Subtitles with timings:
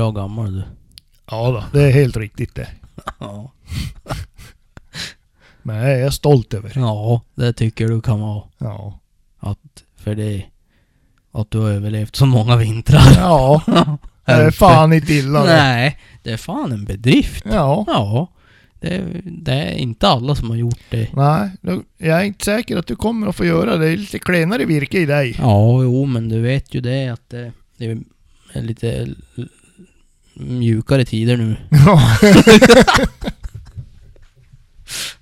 [0.00, 0.62] Bra gammal du.
[1.30, 2.68] Ja då, det är helt riktigt det.
[3.18, 3.52] Ja.
[5.62, 6.72] Men jag är stolt över.
[6.74, 8.42] Ja, det tycker du kan vara.
[8.58, 9.00] Ja.
[9.38, 10.44] Att, för det...
[11.32, 13.12] Att du har överlevt så många vintrar.
[13.16, 13.62] Ja,
[14.24, 15.52] det är fan inte illa det.
[15.52, 17.44] Nej, det är fan en bedrift.
[17.50, 17.84] Ja.
[17.86, 18.28] Ja.
[18.80, 21.08] Det, det är inte alla som har gjort det.
[21.12, 21.50] Nej,
[21.98, 23.84] jag är inte säker att du kommer att få göra det.
[23.84, 25.36] Det är lite klenare virke i dig.
[25.38, 27.98] Ja, jo, men du vet ju det att det, det
[28.52, 29.08] är lite
[30.40, 31.56] mjukare tider nu.
[31.70, 32.18] Ja.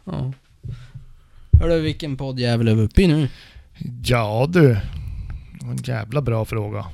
[0.05, 0.33] Ja.
[1.61, 3.29] Hörru, vilken poddjävel är vi uppe i nu?
[4.05, 4.71] ja du.
[5.63, 6.87] En jävla bra fråga.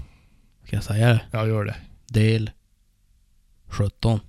[0.67, 1.21] Ska jag säga det?
[1.31, 1.77] Jag gör det.
[2.07, 2.51] Del
[3.67, 4.21] 17.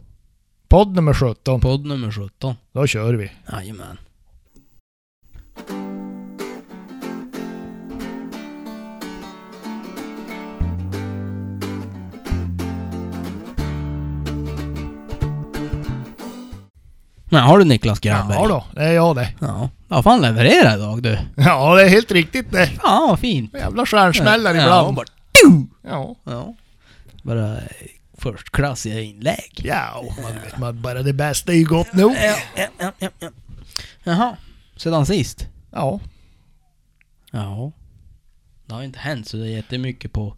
[0.68, 1.62] Podd nummer 17.
[1.62, 2.55] Podd nummer 17.
[2.71, 3.32] Då kör vi.
[3.52, 3.98] Jajamän.
[17.29, 18.37] Men har du Niklas Grönberg?
[18.37, 19.34] Ja då, det är jag det.
[19.40, 19.70] Ja.
[19.87, 21.20] Vad fan levererar idag du?
[21.35, 22.70] Ja, det är helt riktigt det.
[22.84, 23.54] Ja, vad fint.
[23.54, 24.95] Jävla stjärnsmällare Ja, ibland.
[24.95, 25.05] bara,
[25.84, 26.15] Ja.
[26.23, 26.55] ja.
[27.23, 27.57] Bara
[28.18, 29.62] förstklassiga inlägg.
[29.63, 32.12] Ja, man vet man bara det bästa är ju gott nog.
[32.12, 33.29] Ja, ja, ja, ja, ja.
[34.03, 34.37] Jaha,
[34.76, 35.48] sedan sist?
[35.71, 35.99] Ja.
[37.31, 37.71] Ja.
[38.65, 40.35] Det har inte hänt så det är jättemycket på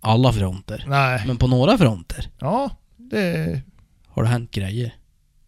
[0.00, 0.84] alla fronter.
[0.88, 1.22] Nej.
[1.26, 3.60] Men på några fronter Ja, det,
[4.08, 4.94] har det hänt grejer.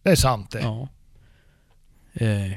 [0.05, 0.61] Det är sant det.
[0.61, 0.89] Ja.
[2.13, 2.53] Eh,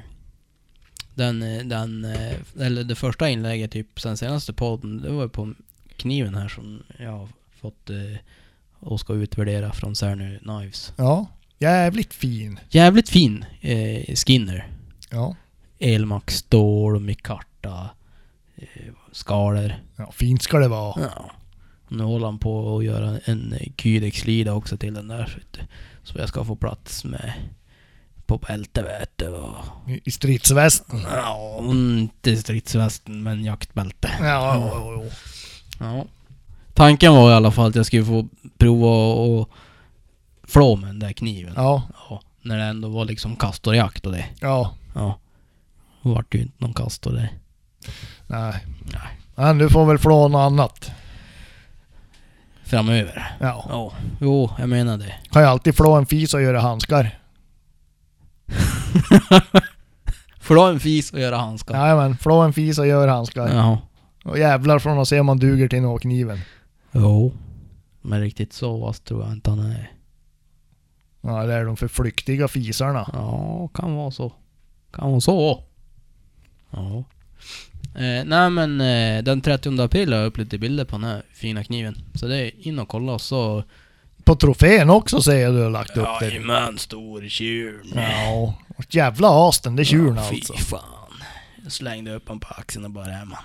[1.15, 5.29] Den, eh, den, eh, eller det första inlägget typ sen senaste podden, det var ju
[5.29, 5.53] på
[5.95, 7.29] kniven här som jag har
[7.61, 8.17] fått eh,
[8.79, 10.93] och ska utvärdera från Cerny Knives.
[10.97, 11.25] Ja.
[11.59, 12.59] Jävligt fin.
[12.69, 14.67] Jävligt fin eh, Skinner.
[15.11, 15.35] Ja.
[15.79, 17.89] Elmax stål mikarta
[18.55, 19.73] eh, skalor.
[19.95, 21.01] Ja, fint ska det vara.
[21.01, 21.31] Ja.
[21.89, 25.43] Nu håller han på att göra en eh, Kydex-lida också till den där.
[26.07, 27.33] Så, jag ska få plats med
[28.25, 29.27] på bälte vet du.
[29.27, 29.55] Och,
[30.03, 31.01] I stridsvästen.
[31.13, 34.09] ja, inte stridsvästen men jaktbälte.
[34.19, 35.09] Ja, ja, ja, ja.
[35.79, 36.05] Ja.
[36.73, 39.49] Tanken var i alla fall att jag skulle få prova och
[40.43, 41.53] flå med den där kniven.
[41.55, 44.25] Ja, Ja, när det ändå var liksom kastorjakt och det.
[44.41, 44.73] ja.
[44.95, 45.19] Ja.
[46.03, 47.29] Då vart det ju inte någon kastor det.
[48.27, 48.65] Nej.
[48.93, 49.19] Nej.
[49.35, 50.91] Men du får väl flå något annat.
[52.67, 53.35] Framöver.
[53.39, 53.65] Ja.
[53.69, 55.13] Ja, jo, jag menar det.
[55.31, 57.19] Kan ju alltid flå en fis och göra handskar.
[60.39, 61.79] Flå en fis och göra handskar.
[61.79, 63.47] Jajamän, flå en fis och gör handskar.
[63.47, 63.77] Jaha.
[64.25, 66.39] Och jävlar från att se om man duger till nå kniven.
[66.91, 67.33] Jo.
[68.01, 69.91] Men riktigt så vass tror jag inte han är.
[71.21, 73.09] Ja, det är de för flyktiga fisarna.
[73.13, 74.33] Ja, kan vara så.
[74.93, 75.63] Kan vara så.
[76.69, 77.03] Ja.
[77.97, 81.23] Eh, nej men eh, den 30 april har jag upp lite bilder på den här
[81.33, 81.97] fina kniven.
[82.15, 83.63] Så det är in och kolla och så...
[84.23, 86.25] På trofén också ser jag du har lagt upp det.
[86.25, 87.81] Jajamän, stor tjur.
[87.95, 88.53] Ja.
[88.77, 90.53] Och Jävla as den där tjuren Ja, alltså.
[90.57, 91.13] Fy fan.
[91.63, 93.37] Jag slängde upp honom på axeln och bara, man.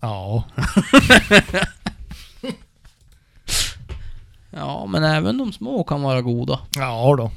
[0.00, 0.44] Ja.
[4.50, 6.60] Ja, men även de små kan vara goda.
[6.76, 7.30] Ja då.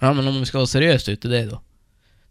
[0.00, 1.60] Ja, men om vi ska vara seriöst ute i det då.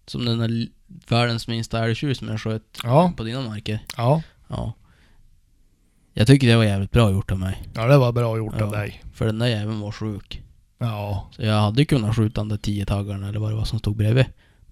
[0.06, 0.68] Som den där
[1.07, 3.13] världens minsta älgtjur som jag sköt Ja.
[3.18, 3.79] på dina marker.
[3.97, 4.22] Ja.
[4.47, 4.74] Ja.
[6.13, 7.63] Jag tycker det var jävligt bra gjort av mig.
[7.74, 8.66] Ja, det var bra gjort Ja.
[8.66, 9.03] av dig.
[9.13, 10.44] För den där jäveln var sjuk.
[10.78, 11.28] Ja.
[11.31, 13.96] Så jag hade kunnat skjuta den där tio taggarna eller vad det var som stod
[13.97, 14.25] bredvid.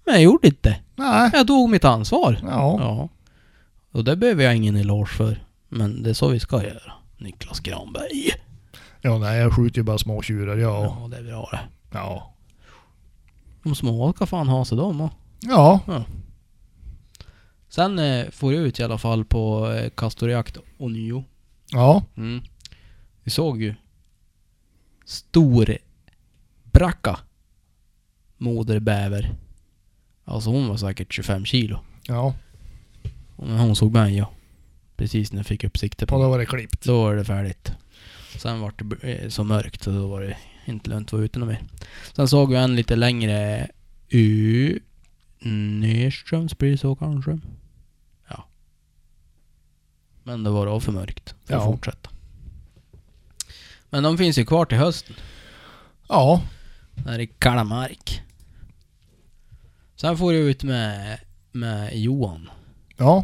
[0.05, 0.79] Men jag gjorde inte.
[0.95, 1.29] Nej.
[1.33, 2.39] Jag tog mitt ansvar.
[2.43, 2.77] Ja.
[2.79, 3.09] Ja.
[3.91, 5.43] Och det behöver jag ingen eloge för.
[5.69, 6.93] Men det är så vi ska göra.
[7.17, 8.29] Niklas Granberg.
[9.01, 10.57] Ja, nej, jag skjuter ju bara små tjurar.
[10.57, 10.97] Ja.
[11.01, 11.59] Ja, det är bra det.
[11.97, 12.33] Ja.
[13.63, 15.11] De små ska fan ha sig de och.
[15.39, 15.81] Ja.
[17.69, 21.23] Sen eh, får jag ut i alla fall på eh, kastorjakt ånyo.
[21.71, 22.03] Ja.
[22.17, 22.41] Mm.
[23.23, 23.75] Vi såg ju
[25.05, 25.77] stor
[26.63, 27.19] bracka
[28.37, 29.35] moderbäver.
[30.25, 31.79] Alltså hon var säkert 25 kilo.
[32.07, 32.33] Ja.
[33.35, 34.31] Och när hon såg mig ja.
[34.95, 36.83] Precis när jag fick upp sikte på Och då var det klippt.
[36.83, 37.71] Då var det färdigt.
[38.37, 41.39] Sen var det eh, så mörkt så då var det inte lönt att vara ute
[41.39, 41.63] något mer.
[42.15, 43.67] Sen såg vi en lite längre
[44.09, 44.79] u
[45.39, 47.39] nerströms blir det så kanske.
[48.29, 48.45] Ja.
[50.23, 51.71] Men det var då för mörkt för att Ja.
[51.71, 52.09] fortsätta.
[53.89, 55.15] Men de finns ju kvar till hösten.
[56.09, 56.41] Ja.
[56.95, 58.21] Där i kalla mark.
[59.95, 61.19] Sen får jag ut med,
[61.51, 62.49] med Johan
[62.97, 63.23] Ja.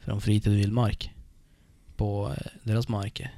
[0.00, 1.10] från Fritid och Vildmark.
[1.96, 3.34] På eh, deras marker.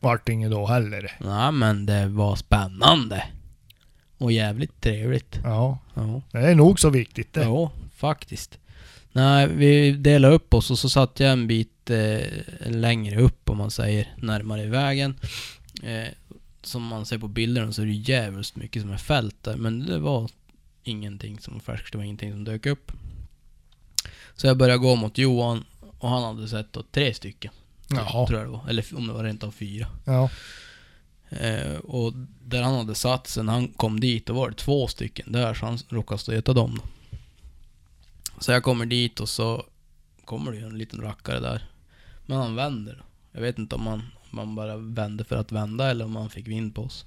[0.00, 1.16] Vart inget då heller.
[1.20, 3.24] Nej men det var spännande.
[4.18, 5.40] Och jävligt trevligt.
[5.44, 5.78] Ja.
[5.94, 6.22] Ja.
[6.32, 7.44] Det är nog så viktigt det.
[7.44, 8.58] Jo, faktiskt.
[9.12, 12.18] Nej, vi delade upp oss och så satt jag en bit eh,
[12.66, 15.16] längre upp om man säger, närmare vägen.
[15.82, 16.08] Eh,
[16.62, 19.86] som man ser på bilderna så är det jävligt mycket som är fält där, men
[19.86, 20.30] det var
[20.82, 22.92] ingenting som var färskt, det var ingenting som dök upp.
[24.36, 25.64] Så jag började gå mot Johan
[25.98, 27.52] och han hade sett då tre stycken.
[27.88, 28.26] Jaha.
[28.26, 28.68] Tror jag det var.
[28.68, 29.86] Eller om det var rent av fyra.
[30.04, 30.30] Ja.
[31.30, 32.12] Eh, och
[32.44, 35.66] där han hade satt när han kom dit, då var det två stycken där, så
[35.66, 36.88] han råkade äta dem då.
[38.38, 39.64] Så jag kommer dit och så
[40.24, 41.68] kommer det ju en liten rackare där.
[42.26, 43.02] Men han vänder.
[43.32, 46.30] Jag vet inte om han, om han bara vände för att vända eller om han
[46.30, 47.04] fick vind på oss.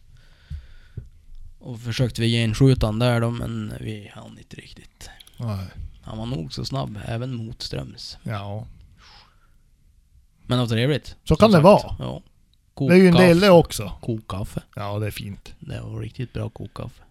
[1.60, 5.10] Och försökte vi genskjuta han där då, men vi hann inte riktigt.
[5.38, 5.68] Nej.
[6.01, 8.18] Han var nog så snabb, även motströms.
[8.24, 8.68] Ja.
[10.45, 11.16] Men det var trevligt.
[11.24, 11.63] Så kan det sagt.
[11.63, 11.95] vara.
[12.00, 12.21] Ja.
[12.88, 13.92] Det är ju en del det också.
[14.02, 14.62] Kokkaffe.
[14.76, 15.54] Ja, det är fint.
[15.60, 17.02] Det var riktigt bra kokkaffe.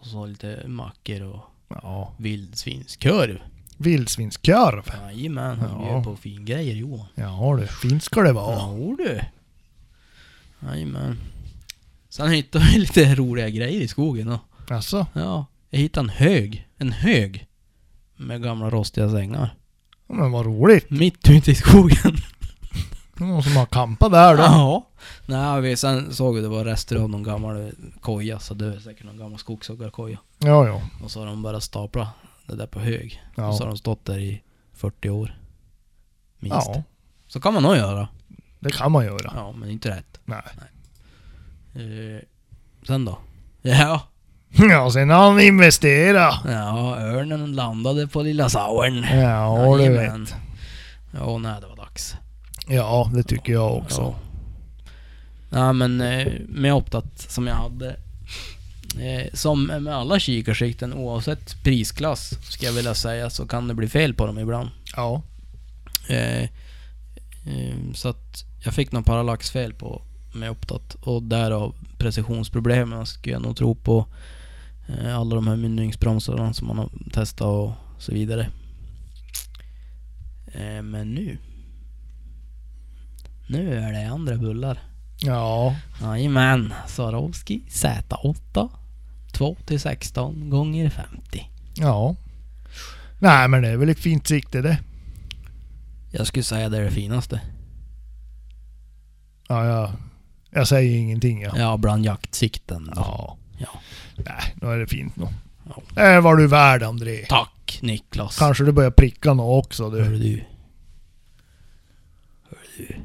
[0.00, 2.12] Och så lite mackor och Ja.
[2.18, 3.38] vildsvinskorv.
[3.76, 4.82] Vildsvinskorv.
[5.02, 5.90] Jajamän, han Ja.
[5.92, 7.06] bjöd på fin grejer Johan.
[7.14, 8.54] Ja du, fint ska det vara.
[8.56, 9.20] Ja du.
[10.68, 11.18] Jajamän.
[12.08, 14.40] Sen hittade vi lite roliga grejer i skogen då.
[14.74, 16.68] Alltså, Ja, jag hittade en hög.
[16.78, 17.46] En hög.
[18.16, 19.54] Med gamla rostiga sängar.
[20.06, 20.90] men vad roligt.
[20.90, 22.16] Mitt ute i skogen.
[23.18, 24.42] Någon som har campat där då.
[24.42, 24.86] Ja.
[25.26, 27.70] Nej, vi sen såg vi det var rester av någon gammal
[28.00, 28.38] koja.
[28.38, 30.18] Så det är säkert någon gammal skogshuggarkoja.
[30.38, 30.80] Ja, ja.
[31.04, 32.08] Och så har de bara staplat
[32.46, 33.22] det där på hög.
[33.30, 33.66] Och så har Ja.
[33.66, 34.42] de stått där i
[34.74, 35.38] 40 år.
[36.38, 36.68] Minst.
[36.74, 36.82] ja,
[37.28, 38.08] Så kan man nog göra.
[38.60, 39.32] det kan man göra.
[39.34, 40.20] Ja, men inte rätt.
[40.24, 40.42] Nej.
[41.74, 42.22] Eh,
[42.86, 43.18] sen då?
[43.62, 44.00] Ja,
[44.70, 46.34] Ja, sen har han investerat.
[46.44, 49.06] ja, örnen landade på lilla sauern.
[49.20, 50.34] Ja, du vet.
[51.12, 52.16] Ja, nej det var dags.
[52.68, 54.00] Ja, det tycker jag också.
[54.00, 54.14] Ja.
[55.50, 57.96] Ja men eh, med Optat som jag hade.
[59.00, 63.88] Eh, som med alla kikarsikten oavsett prisklass ska jag vilja säga så kan det bli
[63.88, 64.70] fel på dem ibland.
[64.96, 65.22] Ja.
[66.08, 66.48] Eh,
[67.94, 70.02] så att jag fick någon parallaxfel på
[70.34, 74.06] med Optat och därav precisionsproblemen skulle jag nog tro på
[75.14, 78.48] alla de här mynningsbromsarna som man har testat och så vidare.
[80.82, 81.38] Men nu.
[83.46, 84.78] Nu är det andra bullar.
[85.18, 85.76] Ja.
[86.02, 88.68] Jajamän, Swarovski Z8
[89.32, 91.50] 2 till 16 gånger 50.
[91.74, 92.16] Ja.
[93.18, 94.78] Nej, men det är väl ett fint sikte det.
[96.10, 97.40] Jag skulle säga det är det finaste.
[99.48, 99.92] Ja, ja.
[100.50, 101.52] Jag säger ingenting ja.
[101.58, 102.92] Ja, bland jaktsikten då.
[102.96, 103.36] Ja.
[103.58, 103.80] Ja.
[104.16, 105.28] Nej, då är det fint nog.
[105.68, 105.82] Ja.
[105.94, 107.26] Det var du värd André.
[107.28, 108.38] Tack Niklas.
[108.38, 110.02] Kanske du börjar pricka nå också du.
[110.02, 110.44] Hörru du.
[112.48, 112.96] Hörru du.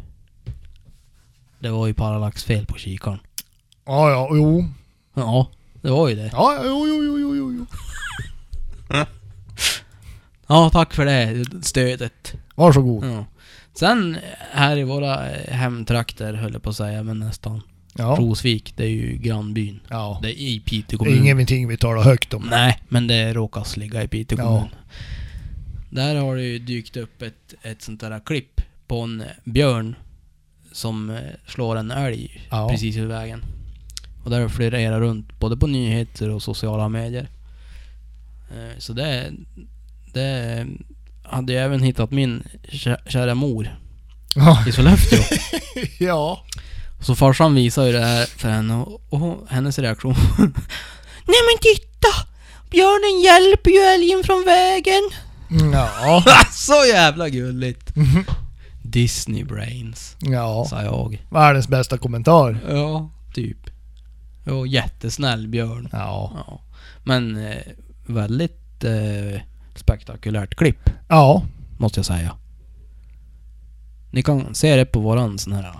[1.62, 3.20] Det var ju parallaxfel på kikaren.
[3.86, 4.66] Ja, ja, jo.
[5.14, 5.50] Ja,
[5.82, 6.30] det var ju det.
[6.34, 7.66] Ja, jo, jo, jo, jo, jo, jo.
[10.48, 12.34] Ja, tack för det stödet.
[12.56, 13.06] Varsågod.
[13.06, 13.26] Ja.
[13.74, 14.18] Sen
[14.52, 17.62] här i våra eh, hemtrakter höll jag på att säga, men nästan.
[17.98, 18.16] Ja.
[18.20, 19.80] Rosvik, det är ju grannbyn.
[19.90, 20.20] Ja.
[20.22, 21.14] Det är i Piteå Det kommun.
[21.14, 22.48] är ingenting vi talar högt om.
[22.50, 24.46] Nej, men det råkar ligga i Piteå Ja.
[24.46, 24.70] kommun.
[25.90, 29.96] Där har det ju dykt upp ett, ett sånt där klipp på en björn
[30.72, 32.70] som eh, slår en älg Ja.
[32.70, 33.44] precis vid vägen.
[34.24, 37.28] Och där florerar runt både på nyheter och sociala medier.
[38.52, 39.32] Eh, Så det,
[40.14, 40.66] det
[41.24, 43.78] hade jag även hittat min kä- kära mor
[44.36, 44.64] Ja.
[44.68, 45.20] i Sollefteå.
[46.00, 46.44] ja.
[47.02, 50.16] Så farsan visade ju det här för henne och, och hennes reaktion.
[51.28, 52.08] Nej men titta!
[52.72, 55.02] Björnen hjälper ju älgen från vägen.
[55.74, 56.24] Ja.
[56.52, 57.94] Så jävla gulligt.
[58.92, 60.66] Disney brains, Ja.
[60.70, 61.26] sa jag.
[61.30, 62.60] Världens bästa kommentar.
[62.70, 63.58] Ja, typ.
[64.46, 65.90] Och jättesnäll björn.
[65.92, 66.32] Ja.
[66.48, 66.62] Ja.
[67.04, 67.58] Men eh,
[68.06, 69.42] väldigt eh,
[69.76, 71.44] spektakulärt klipp, Ja.
[71.78, 72.36] måste jag säga.
[74.12, 75.74] Ni kan se det på våran sån här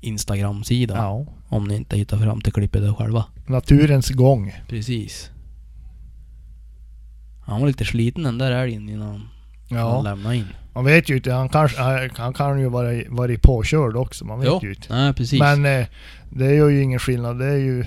[0.00, 0.94] Instagram-sida.
[0.96, 1.26] Ja.
[1.48, 3.24] Om ni inte hittar fram till klippet där själva.
[3.46, 4.52] Naturens gång.
[4.68, 5.30] Precis.
[7.46, 9.28] Han var lite sliten den där älgen innan han
[9.78, 10.02] Ja.
[10.02, 10.46] lämnade in.
[10.74, 11.32] Man vet ju inte.
[11.32, 11.80] Han, kanske,
[12.16, 14.24] han- kan ju vara varit påkörd också.
[14.24, 14.86] Man vet Jo, ju inte.
[14.94, 15.40] nej precis.
[15.40, 15.86] Men eh,
[16.30, 17.38] det gör ju ingen skillnad.
[17.38, 17.84] Det är ju...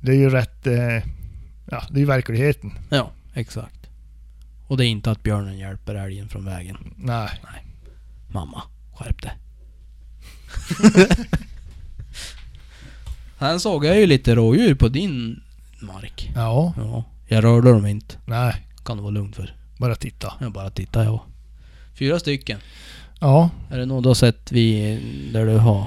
[0.00, 0.66] Det är ju rätt...
[0.66, 0.74] Eh,
[1.70, 2.72] ja, det är ju verkligheten.
[2.90, 3.86] Ja, exakt.
[4.66, 6.76] Och det är inte att björnen hjälper älgen från vägen.
[6.96, 7.28] Nej.
[8.28, 8.62] Mamma,
[8.94, 9.32] skärp dig.
[13.38, 15.42] Sen såg jag ju lite rådjur på din
[15.80, 16.30] mark.
[16.34, 16.74] Ja.
[16.76, 18.14] Ja, jag rörde dem inte.
[18.26, 18.66] Nej.
[18.84, 19.54] Kan du vara lugn för.
[19.82, 20.32] Bara titta.
[20.40, 21.20] Jag bara tittar jag.
[21.94, 22.58] Fyra stycken.
[23.20, 23.50] Ja.
[23.70, 24.98] Är det nog du har sett vi
[25.32, 25.86] där du har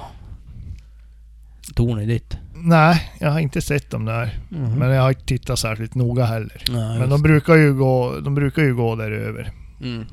[1.74, 2.36] tornet ditt?
[2.54, 4.38] Nej, jag har inte sett dem där.
[4.48, 4.78] Mhm.
[4.78, 6.62] Men jag har inte tittat särskilt noga heller.
[6.70, 9.52] Nej, Men de brukar ju gå, de brukar ju gå där över.
[9.82, 10.06] Mm.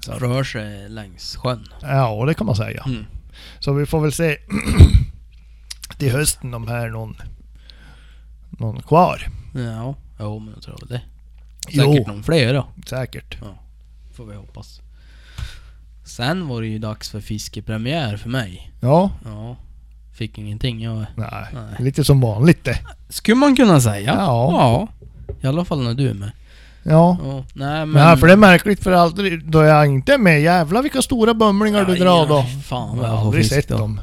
[0.00, 0.12] Så.
[0.12, 1.64] Rör sig längs sjön.
[1.82, 2.82] Ja, det kan man säga.
[2.86, 3.04] Mm.
[3.58, 4.36] Så vi får väl se
[5.98, 7.16] till hösten om här någon,
[8.50, 9.26] någon kvar.
[9.54, 11.00] Ja, jo men jag tror det.
[11.66, 12.66] Säkert någon fler då.
[12.86, 13.36] säkert.
[14.14, 14.80] Får vi hoppas.
[16.04, 18.72] Sen var det ju dags för fiskepremiär för mig.
[18.80, 19.56] Ja, Ja.
[20.14, 20.96] Fick ingenting jag...
[21.16, 21.28] nej.
[21.54, 21.74] Nej.
[21.78, 22.78] Lite som vanligt det.
[23.08, 24.14] Skulle man kunna säga.
[24.18, 24.48] Ja.
[24.52, 24.88] Ja.
[25.40, 26.30] I alla fall när du är med.
[26.82, 27.16] Ja.
[27.24, 27.44] Ja.
[27.54, 27.90] Nej men...
[27.90, 31.34] Men för det är märkligt för aldrig, då jag inte är med, jävlar vilka stora
[31.34, 32.42] bumlingar du Ja, drar då.
[32.64, 34.00] Fan Jag vad har jag får aldrig sett dem.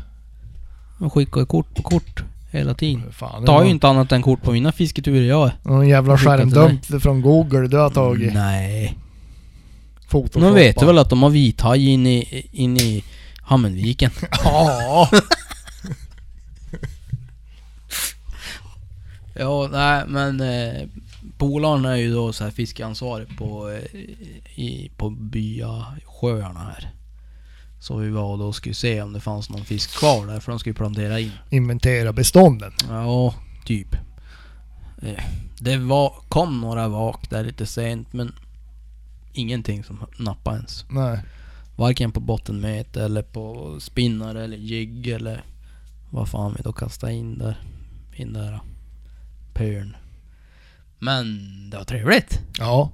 [1.00, 3.12] De skickar kort på kort hela tiden.
[3.12, 5.54] Fan, det Tar är ju inte annat än kort på mina fisketurer jag är.
[5.64, 8.34] Någon jävla skärmdump från Google du har tagit.
[8.34, 8.98] Nej.
[10.10, 10.42] Photoshop.
[10.42, 13.04] De vet ju väl att de har vithaj in i, in i
[13.42, 14.12] Hammenviken.
[14.44, 15.10] Ja.
[19.34, 20.88] Ja, nej men eh,
[21.38, 24.00] polaren är ju då så här fiskeansvarig på, eh,
[24.56, 26.92] i, på byasjöarna här.
[27.80, 30.52] Så vi var då och skulle se om det fanns någon fisk kvar där för
[30.52, 31.32] de skulle plantera in.
[31.50, 32.72] Inventera bestånden.
[32.90, 33.96] Ja, typ.
[35.02, 35.24] Eh,
[35.60, 38.36] det var, kom några vak där lite sent men
[39.34, 40.86] ingenting som nappade ens.
[40.90, 41.20] Nej.
[41.76, 45.44] Varken på bottenmete eller på spinnar eller jigg eller
[46.10, 47.62] vad fan vi då kastade in där.
[48.16, 48.60] In där
[49.54, 49.96] pölen.
[51.00, 52.40] Men det var trevligt.
[52.58, 52.92] Ja.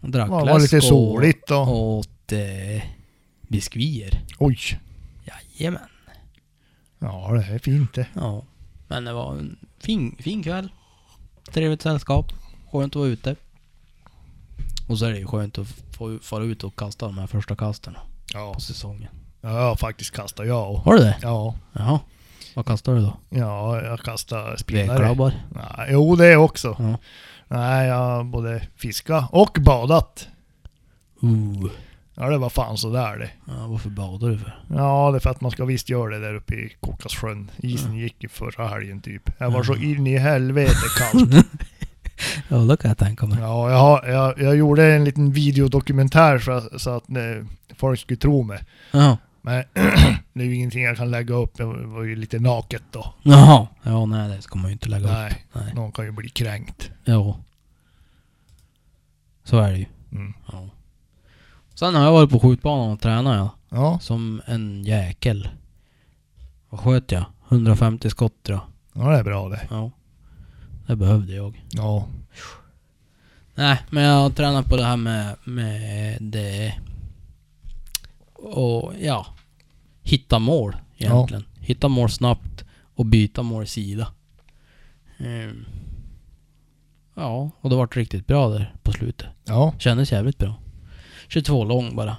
[0.00, 1.62] Drack Det var lite soligt och...
[1.62, 2.82] och åt eh,
[3.54, 4.22] biskvier.
[4.38, 4.58] Oj.
[5.24, 5.88] Jajamän.
[6.98, 8.06] Ja, det är fint det.
[8.14, 8.42] Ja.
[8.88, 10.68] Men det var en fin, fin kväll.
[11.52, 12.32] Trevligt sällskap.
[12.72, 13.36] Skönt att vara ute.
[14.88, 17.56] Och så är det ju skönt att få fara ut och kasta de här första
[17.56, 17.96] kasten
[18.32, 18.54] Ja.
[18.54, 19.08] på säsongen.
[19.40, 20.74] Ja, jag har faktiskt kastat jag.
[20.74, 21.18] Har du det?
[21.22, 21.54] Ja.
[21.72, 22.00] Jaha.
[22.54, 23.16] Vad kastar du då?
[23.28, 24.86] Ja, jag kastar spinnare.
[24.88, 25.32] Vedklabbar?
[25.54, 26.76] Nej, jo, det också.
[26.78, 26.98] Ja.
[27.48, 30.28] Nej, jag har både fiskat och badat.
[31.22, 31.70] Uh.
[32.14, 33.30] Ja, det var fan sådär det.
[33.46, 34.58] Ja, varför badar du för?
[34.68, 37.50] Ja, det är för att man ska visst göra det där uppe i Kåkassjön.
[37.56, 39.30] Isen gick i förra helgen typ.
[39.38, 41.46] Jag var så in i helvete kallt.
[42.48, 43.38] Ja, det kan jag tänka mig.
[43.40, 48.16] Ja, jag, jag, jag gjorde en liten videodokumentär så, att- så att eh, folk skulle
[48.16, 48.58] tro mig.
[48.92, 49.18] Ja.
[49.42, 49.64] Men
[50.32, 51.56] det är ju ingenting jag kan lägga upp.
[51.56, 53.14] Det var ju lite naket då.
[53.22, 53.66] Jaha.
[53.82, 55.10] Ja, nej det ska man ju inte lägga upp.
[55.12, 55.74] Nej, Nej.
[55.74, 56.90] någon kan ju bli kränkt.
[57.04, 57.36] Jo.
[59.44, 59.86] Så är det ju.
[60.12, 60.34] Mm.
[60.52, 60.68] Ja.
[61.74, 63.50] Sen har jag varit på skjutbanan och tränat ja.
[63.68, 65.48] Ja, Som en jäkel.
[66.70, 67.24] Vad sköt jag?
[67.48, 68.58] 150 skott tror
[68.92, 69.04] jag.
[69.04, 69.66] ja, det är bra det.
[69.70, 69.90] Ja.
[70.86, 71.64] Det behövde jag.
[71.70, 72.06] Ja,
[73.54, 76.74] Nej, men jag har tränat på det här med, med det...
[78.34, 79.26] Och ja.
[80.02, 81.44] Hitta mål egentligen.
[81.60, 82.64] Hitta mål snabbt
[82.94, 84.08] och byta mål sida.
[85.18, 85.64] Ehm.
[87.14, 89.26] Ja, och det vart riktigt bra där på slutet.
[89.44, 90.54] ja, Kändes jävligt bra.
[91.28, 92.16] 22 lång bara.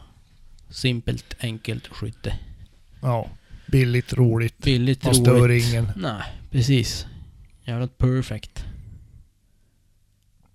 [0.70, 2.34] Simpelt, enkelt skytte.
[3.02, 3.28] ja.
[3.68, 4.58] Billigt, roligt.
[4.58, 5.26] Billigt, Man roligt.
[5.26, 5.92] stör ingen.
[5.96, 6.22] Nej,
[6.52, 7.06] precis.
[7.64, 8.66] Jävligt perfect.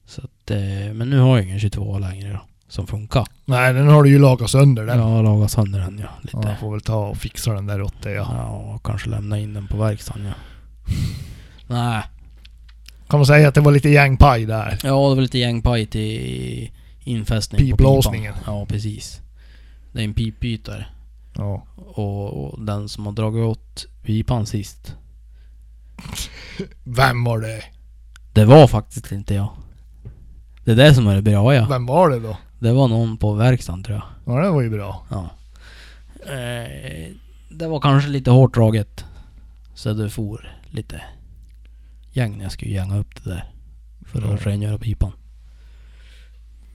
[0.06, 0.58] Så att, eh,
[0.94, 2.40] men nu har jag ingen 22 längre då.
[2.68, 3.26] Som funkar.
[3.44, 4.98] Nej, den har du ju lagat sönder den.
[5.00, 6.08] Har lagat sönder den ja.
[6.22, 6.36] Lite.
[6.42, 8.14] Ja, jag får väl ta och fixa den där åt dig.
[8.14, 8.26] Ja.
[8.36, 8.48] Ja.
[8.74, 10.34] och kanske lämna in den på verkstaden ja.
[11.66, 12.02] Nej.
[13.08, 14.78] Kan man säga att det var lite gängpaj där?
[14.82, 16.70] Ja, det var lite gängpaj till
[17.10, 18.34] infästning Pipblåsningen.
[18.34, 18.40] på.
[18.46, 19.20] Ja, precis.
[19.92, 20.86] Det är en pipbytare.
[21.36, 21.66] Ja.
[21.76, 24.96] Och, och den som har dragit åt pipan sist.
[26.84, 27.62] Vem var det?
[28.32, 29.48] Det var faktiskt inte jag.
[30.64, 31.66] Det är det som är det bra ja.
[31.70, 32.36] Vem var det då?
[32.58, 34.34] Det var någon på verkstaden tror jag.
[34.36, 35.06] Ja, det var ju bra.
[35.10, 35.30] Ja.
[36.32, 37.12] Eh,
[37.50, 39.04] det var kanske lite hårt draget.
[39.74, 41.02] Så det for lite
[42.12, 43.50] gäng när jag skulle gänga upp det där.
[44.06, 44.50] För att Ja.
[44.50, 45.12] rengöra pipan.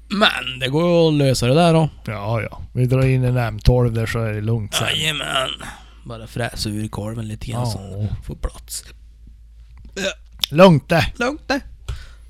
[0.10, 1.90] Men det går att lösa det där då.
[2.06, 2.62] Ja, ja.
[2.74, 4.88] Vi drar in en M12 där så är det lugnt sen.
[4.88, 5.50] Jajamän.
[6.06, 7.98] Bara fräsa ur korven lite grann så Ja.
[7.98, 8.84] den får plats.
[10.52, 11.06] Lugnt det.
[11.20, 11.60] Lugnt det.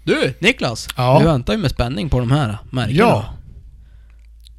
[0.03, 0.88] Du Niklas!
[0.98, 1.20] Ja.
[1.20, 2.98] Vi väntar ju med spänning på de här märkena.
[3.00, 3.25] Ja.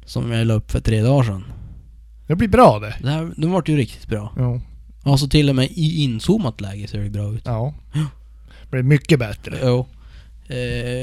[0.05, 1.43] Som jag la upp för tre dagar sedan.
[2.27, 2.95] Det blir bra det.
[3.01, 4.33] Det här, de vart ju riktigt bra.
[4.37, 4.61] Ja.
[5.11, 7.41] Alltså till och med i inzoomat läge ser det bra ut.
[7.45, 7.73] Ja.
[8.63, 9.57] Det blir mycket bättre.
[9.63, 9.79] Jo.
[9.79, 9.85] Eh,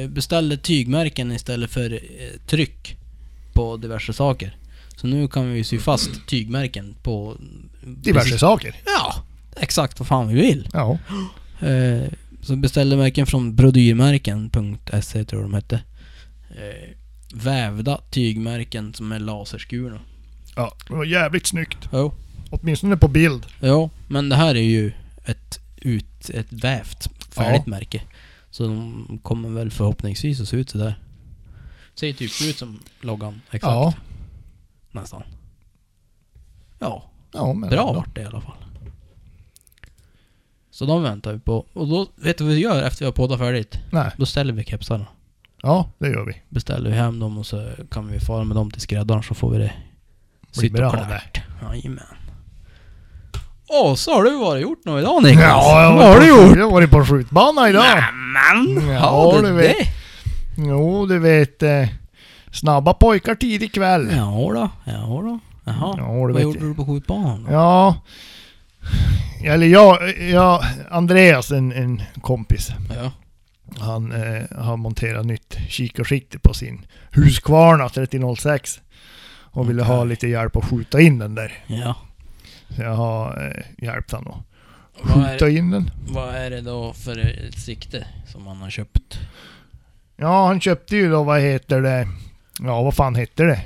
[0.08, 1.98] beställde tygmärken istället för eh,
[2.46, 2.96] tryck
[3.52, 4.56] på diverse saker.
[4.96, 7.36] Så nu kan vi sy fast tygmärken på...
[7.82, 8.74] Diverse precis- saker.
[8.86, 9.14] Ja!
[9.56, 10.68] Exakt vad fan vi vill.
[10.72, 10.98] Ja.
[11.68, 12.02] Eh,
[12.42, 15.80] så beställde märken från brodyrmärken.se tror jag de hette.
[16.50, 16.90] Eh,
[17.34, 20.00] vävda tygmärken som är laserskurna.
[20.56, 20.76] Ja.
[20.88, 21.78] Det var jävligt snyggt.
[21.92, 22.14] Jo.
[22.50, 23.46] Åtminstone på bild.
[23.62, 24.92] Jo, men det här är ju
[25.24, 28.02] ett ut ett vävt färdigt märke.
[28.54, 30.99] Så de kommer väl förhoppningsvis att se ut sådär.
[31.94, 33.40] Ser typ ut som loggan.
[33.50, 33.62] Exakt.
[33.64, 33.94] Ja.
[34.90, 35.23] Nästan.
[36.78, 37.92] Ja, Ja, men bra ändå.
[37.92, 38.56] vart det i alla fall.
[40.70, 41.66] Så de väntar vi på.
[41.73, 43.78] Och då, vet du vad vi gör efter vi har poddat färdigt?
[43.92, 44.11] Nej.
[44.16, 45.06] Då ställer vi kepsarna.
[45.62, 46.42] Ja, det gör vi.
[46.49, 49.50] Beställer vi hem dem och så kan vi fara med dem till skräddaren så får
[49.50, 49.73] vi det
[50.50, 51.40] sytt och klart.
[51.62, 52.04] Jajamän.
[53.68, 55.42] Och så har du varit gjort något idag Niklas.
[55.42, 56.56] Ja, jag vad har du gjort?
[56.56, 57.85] Jag har varit på skjutbana idag.
[57.85, 58.88] Nämen!
[58.94, 59.76] Ja, du vet.
[59.78, 59.87] det?
[60.56, 61.62] Jo, du vet.
[61.62, 61.88] Eh,
[62.52, 64.09] snabba pojkar tidig kväll.
[64.16, 64.92] Ja då, ja
[65.23, 65.38] då.
[65.64, 65.94] Jaha.
[65.99, 66.42] Ja, du Vad vet.
[66.42, 67.52] gjorde du på skjutbanan då?
[67.52, 67.97] Ja.
[69.44, 72.68] Eller jag, jag Andreas, en, en kompis.
[72.97, 73.11] Ja.
[73.85, 78.80] Han eh, har monterat nytt kikarsikte på sin Husqvarna 3006.
[79.50, 81.52] Och ville ha lite hjälp att skjuta in den där.
[81.66, 81.94] Ja.
[82.68, 83.52] Så jag har eh,
[83.85, 84.42] hjälpt han att
[85.02, 85.90] skjuta in den.
[86.09, 89.18] vad är det då för ett sikte som han har köpt?
[90.16, 92.09] Ja, han köpte ju då, vad heter det?
[92.61, 93.61] Ja, vad fan heter det?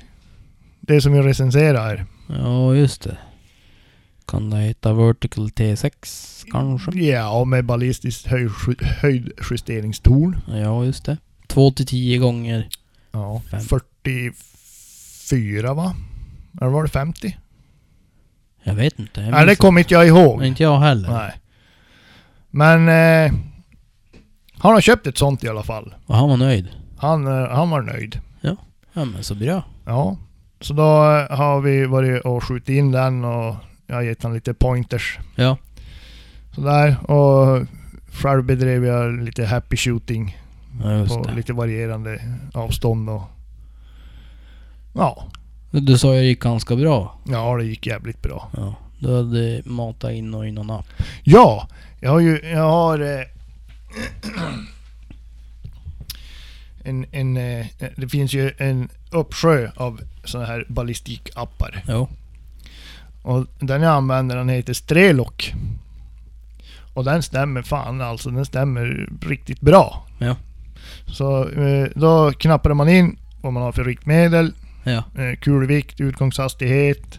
[0.81, 2.07] Det som jag recenserar.
[2.29, 3.17] Ja, just det.
[4.27, 6.99] Kan det heta Vertical T6 kanske?
[7.01, 8.51] Ja, med ballistiskt höjd,
[8.83, 10.41] höjdjusteringstorn.
[10.49, 11.17] Ja, just det.
[11.47, 12.69] 2 till 10 gånger.
[13.13, 13.61] Ja, Fem.
[13.61, 15.95] 44 va?
[16.61, 17.37] Eller var det 50?
[18.63, 19.21] Jag vet inte.
[19.21, 20.45] Jag Nej, det kommer inte jag ihåg.
[20.45, 20.63] inte.
[20.63, 21.09] Jag heller.
[21.13, 21.33] Nej.
[22.51, 23.33] Men eh,
[24.59, 25.95] han har köpt ett sånt i alla fall.
[26.07, 26.69] Och han var nöjd.
[26.99, 28.21] Han, eh, han var nöjd.
[28.93, 29.63] Ja men så bra.
[29.87, 30.17] Ja.
[30.61, 34.35] Så då eh, har vi varit och skjutit in den och jag har gett han
[34.35, 35.19] lite pointers.
[35.35, 35.57] Ja.
[36.55, 37.11] Sådär.
[37.11, 37.67] Och
[38.13, 40.37] själv bedrev jag lite happy shooting
[40.83, 41.35] Ja på det.
[41.35, 42.21] lite varierande
[42.55, 43.23] avstånd och...
[44.95, 45.25] Ja.
[45.71, 47.19] Du sa ju det gick ganska bra.
[47.25, 48.51] Ja, det gick jävligt bra.
[48.57, 48.75] Ja.
[48.99, 50.87] Du hade matat in och in någon app.
[51.23, 51.69] Ja!
[52.01, 52.41] Jag har ju...
[52.45, 53.01] Jag har...
[53.01, 53.25] Eh,
[56.85, 61.85] en, en, eh, det finns ju en uppsjö av sådana här ballistikappar.
[61.89, 62.09] Jo.
[63.23, 65.55] Och den jag använder den heter Strelok.
[66.95, 68.31] Och den stämmer fan alltså.
[68.31, 70.07] Den stämmer riktigt bra.
[70.19, 70.37] Ja.
[71.07, 74.53] Så eh, då knappar man in vad man har för riktmedel,
[74.91, 75.23] Ja.
[75.23, 77.19] eh, kulvikt, utgångshastighet.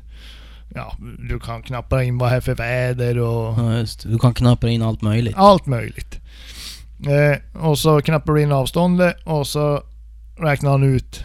[0.75, 0.95] Ja,
[1.29, 4.03] du kan knappa in vad det är för väder och ja just.
[4.09, 5.35] Du kan knappa in allt möjligt.
[5.37, 6.19] allt möjligt.
[7.07, 9.83] Eh, och så knappar du in avståndet och så
[10.39, 11.23] räknar han ut.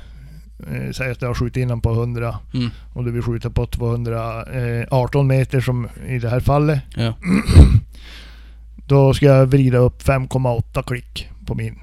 [0.72, 2.70] Eh, säg att du har skjutit in den på 100 Mm.
[2.94, 6.80] och du vill skjuta på 218 meter som i det här fallet.
[6.96, 7.14] Ja.
[8.86, 11.78] Då ska jag vrida upp 5,8 klick på min.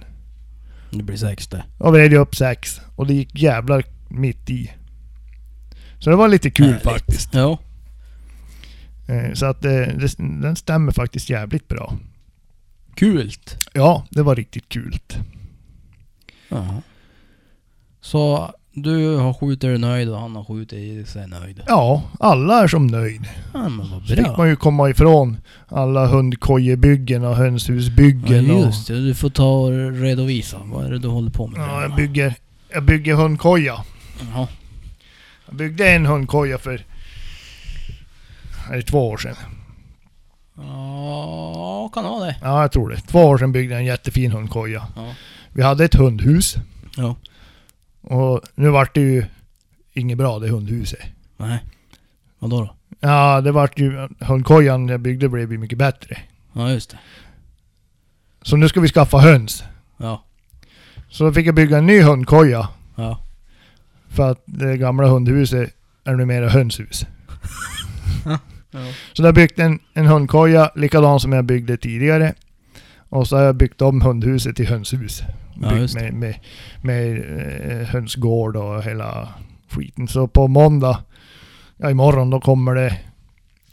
[0.92, 1.64] Det blir sex det.
[1.78, 4.72] Och vred jag upp 6 och det gick jävlar mitt i.
[6.00, 6.84] Så det var lite kul Härligt.
[6.84, 7.34] faktiskt.
[7.34, 7.58] Ja.
[9.08, 11.94] Eh, så att eh, det, den stämmer faktiskt jävligt bra.
[12.96, 13.58] Kult.
[13.74, 15.00] Ja, det var riktigt kul.
[16.50, 16.82] Ja.
[18.02, 21.62] Så du har skjutit dig nöjd och han har skjutit sig nöjd.
[21.68, 23.22] Ja, alla är som nöjd.
[23.54, 24.38] Ja men vad Så fick bra.
[24.38, 28.46] man ju komma ifrån alla hundkojebyggen och hönshusbyggen.
[28.48, 29.06] Ja just det.
[29.06, 29.72] Du får ta och
[30.02, 30.58] redovisa.
[30.66, 31.62] Vad är det du håller på med?
[31.62, 32.36] ja, jag, bygger,
[32.74, 33.84] jag bygger hundkoja.
[34.22, 34.48] Jaha.
[35.46, 36.86] Jag byggde en hundkoja för...
[38.70, 39.36] Är det två år sedan?
[40.58, 42.36] Ja, kan vara det.
[42.42, 42.98] Ja, jag tror det.
[42.98, 44.88] Två år sedan byggde jag en jättefin hundkoja.
[44.96, 45.14] Ja.
[45.54, 46.56] Vi hade ett hundhus.
[46.96, 47.16] Ja.
[48.02, 49.26] Och nu vart det ju
[49.94, 51.00] inget bra det hundhuset.
[51.38, 51.60] Nej.
[52.40, 52.76] Vadå då?
[53.00, 54.08] Ja, det vart ju...
[54.20, 56.18] Hundkojan jag byggde blev ju mycket bättre.
[56.54, 57.00] Ja just det.
[58.42, 59.64] Så nu ska vi skaffa höns.
[59.98, 60.24] Ja.
[61.10, 62.70] Så då fick jag bygga en ny hundkoja.
[62.96, 63.20] Ja.
[64.16, 65.70] För att det gamla hundhuset
[66.04, 67.06] är numera hönshus.
[69.14, 72.34] Så jag har byggt en, en hundkoja likadan som jag byggde tidigare.
[73.10, 75.22] Och så har jag byggt om hundhuset till hönshus.
[75.62, 76.36] Ja, Byggt med, med,
[76.82, 77.18] med
[77.82, 79.28] eh, hönsgård och hela
[79.70, 80.08] skiten.
[80.08, 81.00] Så på måndag,
[81.78, 82.98] ja imorgon då kommer det,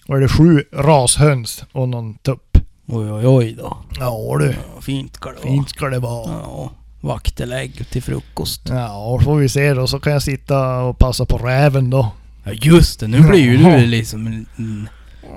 [0.08, 2.58] är det, sju rashöns och någon tupp.
[2.86, 3.76] Oj oj oj då.
[3.98, 5.46] Ja du, Ja, fint ska det vara.
[5.46, 6.30] fint ska det vara.
[6.30, 6.70] Ja.
[7.00, 8.62] Vaktelägg till frukost.
[8.68, 9.86] Ja, och får vi se då.
[9.86, 12.12] Så kan jag sitta och passa på räven då.
[12.44, 14.88] Ja just det, nu blir ju du liksom en, en,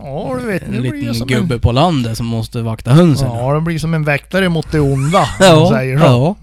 [0.04, 1.60] Ja, du vet, en nu blir liten som gubbe en...
[1.60, 3.28] på landet som måste vakta hönsen.
[3.28, 5.28] Ja, det blir som en väktare mot det onda.
[5.40, 6.06] ja, säger så.
[6.06, 6.36] ja.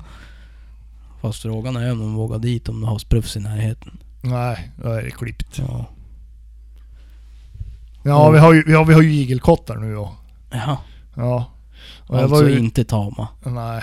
[1.20, 3.98] Fast frågan är om de vågar dit om du har sprufs i närheten.
[4.20, 5.58] Nej, då är det klippt.
[5.58, 5.84] Ja.
[8.02, 10.12] Ja, vi har ju, ja, vi har ju igelkottar nu då.
[10.50, 10.76] Jaha.
[11.14, 11.50] Ja.
[12.06, 13.28] Och jag Alltså var ju, inte tama.
[13.44, 13.82] nej,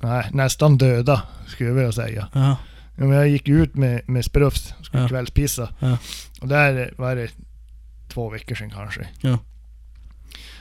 [0.00, 2.28] nej, nästan döda skulle jag vilja säga.
[2.32, 2.56] Ja.
[2.98, 5.08] Ja, men jag gick ut med, med sprufs, skulle Ja.
[5.08, 5.68] kvällspissa.
[5.78, 5.98] Ja.
[6.40, 7.30] Och där var det
[8.08, 9.06] två veckor sedan kanske.
[9.20, 9.38] Ja.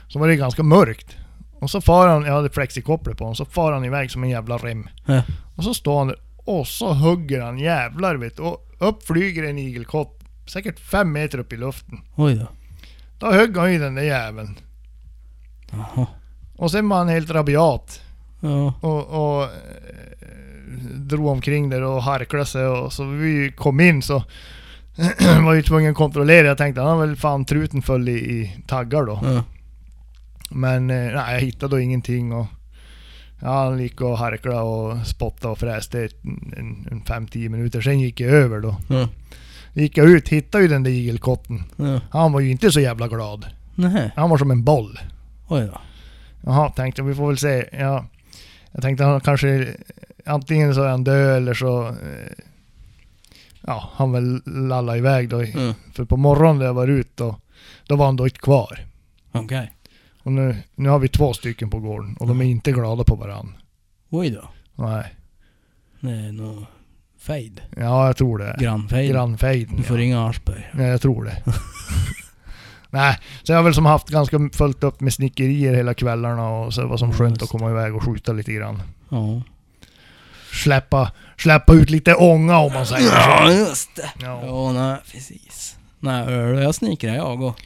[0.07, 1.17] Så var det ganska mörkt.
[1.59, 4.29] Och så far han, jag hade flexikopplet på honom, så far han iväg som en
[4.29, 4.87] jävla rem.
[5.05, 5.21] Ja.
[5.55, 8.39] Och så står han där och så hugger han jävlar vet.
[8.39, 10.19] Och upp flyger en igelkott.
[10.47, 11.99] Säkert fem meter upp i luften.
[12.15, 12.47] Oj då.
[13.19, 14.59] Då högg han ju den där jäveln.
[15.71, 16.07] Jaha.
[16.55, 18.01] Och sen var han helt rabiat.
[18.49, 18.73] Ja.
[18.81, 19.49] Och, och eh,
[20.95, 24.23] drog omkring där och harklade sig och så vi kom in så
[25.45, 26.47] var ju tvungen att kontrollera.
[26.47, 29.19] Jag tänkte han har väl fan truten full i, i taggar då.
[29.23, 29.43] Ja.
[30.49, 32.45] Men eh, nej, jag hittade då ingenting och
[33.41, 36.23] ja, han gick och harklade och spottade och fräste ett-
[36.57, 37.81] en, en 5-10 minuter.
[37.81, 38.75] Sen gick jag över då.
[38.87, 39.07] Ja.
[39.73, 41.63] Gick jag ut, hittade ju den där igelkotten.
[41.75, 41.99] Ja.
[42.09, 43.45] Han var ju inte så jävla glad.
[43.75, 44.11] Nähä.
[44.15, 44.99] Han var som en boll.
[45.47, 45.81] Oj då.
[46.41, 47.65] Jaha, tänkte jag, vi får väl se.
[47.71, 48.05] Ja,
[48.75, 49.75] jag tänkte han kanske,
[50.25, 52.33] antingen så är han död eller så, eh,
[53.61, 55.43] ja, han väl lalla iväg då.
[55.43, 55.73] Ja.
[55.93, 57.39] För på morgonen när jag var ute då,
[57.87, 58.79] då var han då inte kvar.
[59.31, 59.71] Okej.
[60.23, 63.15] Och nu, nu har vi två stycken på gården och de är inte glada på
[63.15, 63.53] varandra.
[64.09, 64.49] Oj då.
[64.75, 65.15] Nej.
[66.01, 66.65] Är nog
[67.19, 67.61] fejd.
[67.77, 68.55] Ja, jag tror det.
[68.59, 69.11] Grannfejd.
[69.11, 69.75] Grannfejden.
[69.77, 70.03] Du får Ja.
[70.03, 70.69] ringa Aschberg.
[70.77, 71.43] ja, jag tror det.
[72.95, 76.73] Nej, så jag har väl som haft ganska fullt upp med snickerier hela kvällarna och
[76.73, 78.81] så var som Ja, skönt att komma iväg och skjuta lite grann.
[79.09, 79.41] Ja.
[80.63, 83.15] Släppa, släppa ut lite ånga om man säger så.
[83.15, 84.09] Ja, just det.
[84.21, 84.41] Ja.
[84.45, 85.77] Ja, nej, precis.
[85.99, 87.59] Nej, jag snickrar jag och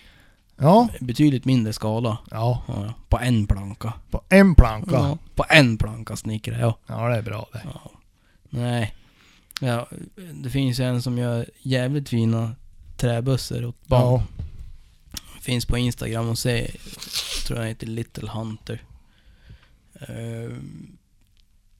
[0.61, 2.17] Ja, betydligt mindre skala.
[2.31, 2.63] ja.
[2.67, 2.93] Ja.
[3.09, 3.93] På en planka.
[4.11, 4.91] På en planka.
[4.95, 6.73] Ja, på en planka snickrar jag.
[6.87, 7.61] Ja, det är bra det.
[7.73, 7.91] Ja.
[8.49, 8.95] Nej.
[9.61, 9.87] Ja,
[10.33, 12.51] det finns ju en som gör jävligt fina
[12.97, 14.01] träbössor åt barn.
[14.01, 14.23] Ja,
[15.49, 16.71] Finns på Instagram och se.
[17.47, 18.83] Tror jag heter Little Hunter.
[19.99, 20.97] Ehm,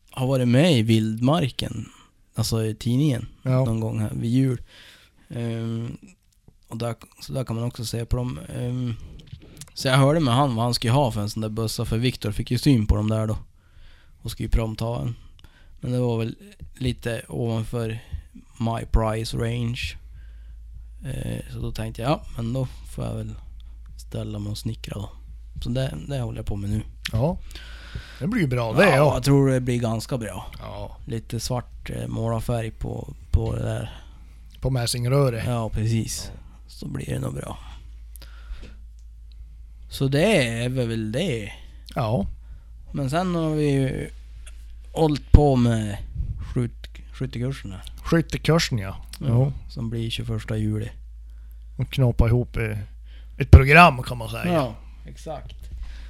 [0.10, 1.86] har varit med i Vildmarken.
[2.36, 3.28] Alltså i tidningen.
[3.44, 3.66] ja.
[3.66, 4.62] Någon gång här vid jul.
[5.30, 5.98] Ehm,
[6.68, 8.40] och där, så där kan man också se på dem.
[8.56, 8.96] Ehm,
[9.74, 11.86] så jag hörde med han vad han skulle ha för en sån där bössa.
[11.86, 13.38] För Viktor fick ju syn på dem där då.
[14.22, 15.16] Och skulle ju promta en.
[15.80, 16.36] Men det var väl
[16.78, 18.00] lite ovanför
[18.60, 19.98] my price range.
[21.54, 23.36] Så då tänkte jag, ja men då får jag väl
[24.02, 25.10] ställa mig och snickra då.
[25.64, 26.82] Så det, det håller jag på med nu.
[27.12, 27.38] ja.
[28.20, 28.96] Det blir ju bra det ja.
[28.96, 30.46] jag tror det blir ganska bra.
[30.60, 34.02] Ja, Lite svart eh, målarfärg på, på det där.
[34.62, 35.44] på mässingröret.
[35.48, 36.32] Ja, precis.
[36.68, 37.58] Så blir det nog bra.
[39.90, 41.52] Så det är väl det.
[41.96, 42.28] Ja.
[42.92, 44.10] Men sen har vi ju
[44.94, 45.98] hållit på med
[46.54, 47.84] skjut, skyttekursen här.
[48.04, 48.96] Skyttekursen ja.
[49.20, 49.52] Ja.
[49.70, 50.90] Som blir 21 juli.
[51.78, 52.78] Och knåpa ihop eh,
[53.40, 54.54] ett program kan man säga.
[54.54, 54.76] Ja,
[55.08, 55.56] exakt.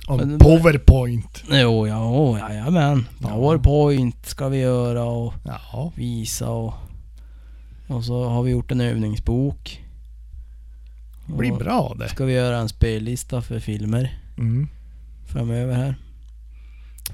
[0.08, 1.44] Om Men powerpoint.
[1.52, 3.08] Jo, ja, jajamän.
[3.22, 3.28] Ja.
[3.30, 5.92] Powerpoint ska vi göra och Ja.
[5.96, 6.74] visa och...
[7.88, 9.84] Och så har vi gjort en övningsbok.
[11.28, 12.10] Det blir Och bra det.
[12.10, 14.68] Ska vi göra en spellista för filmer Mm.
[15.28, 15.96] framöver här.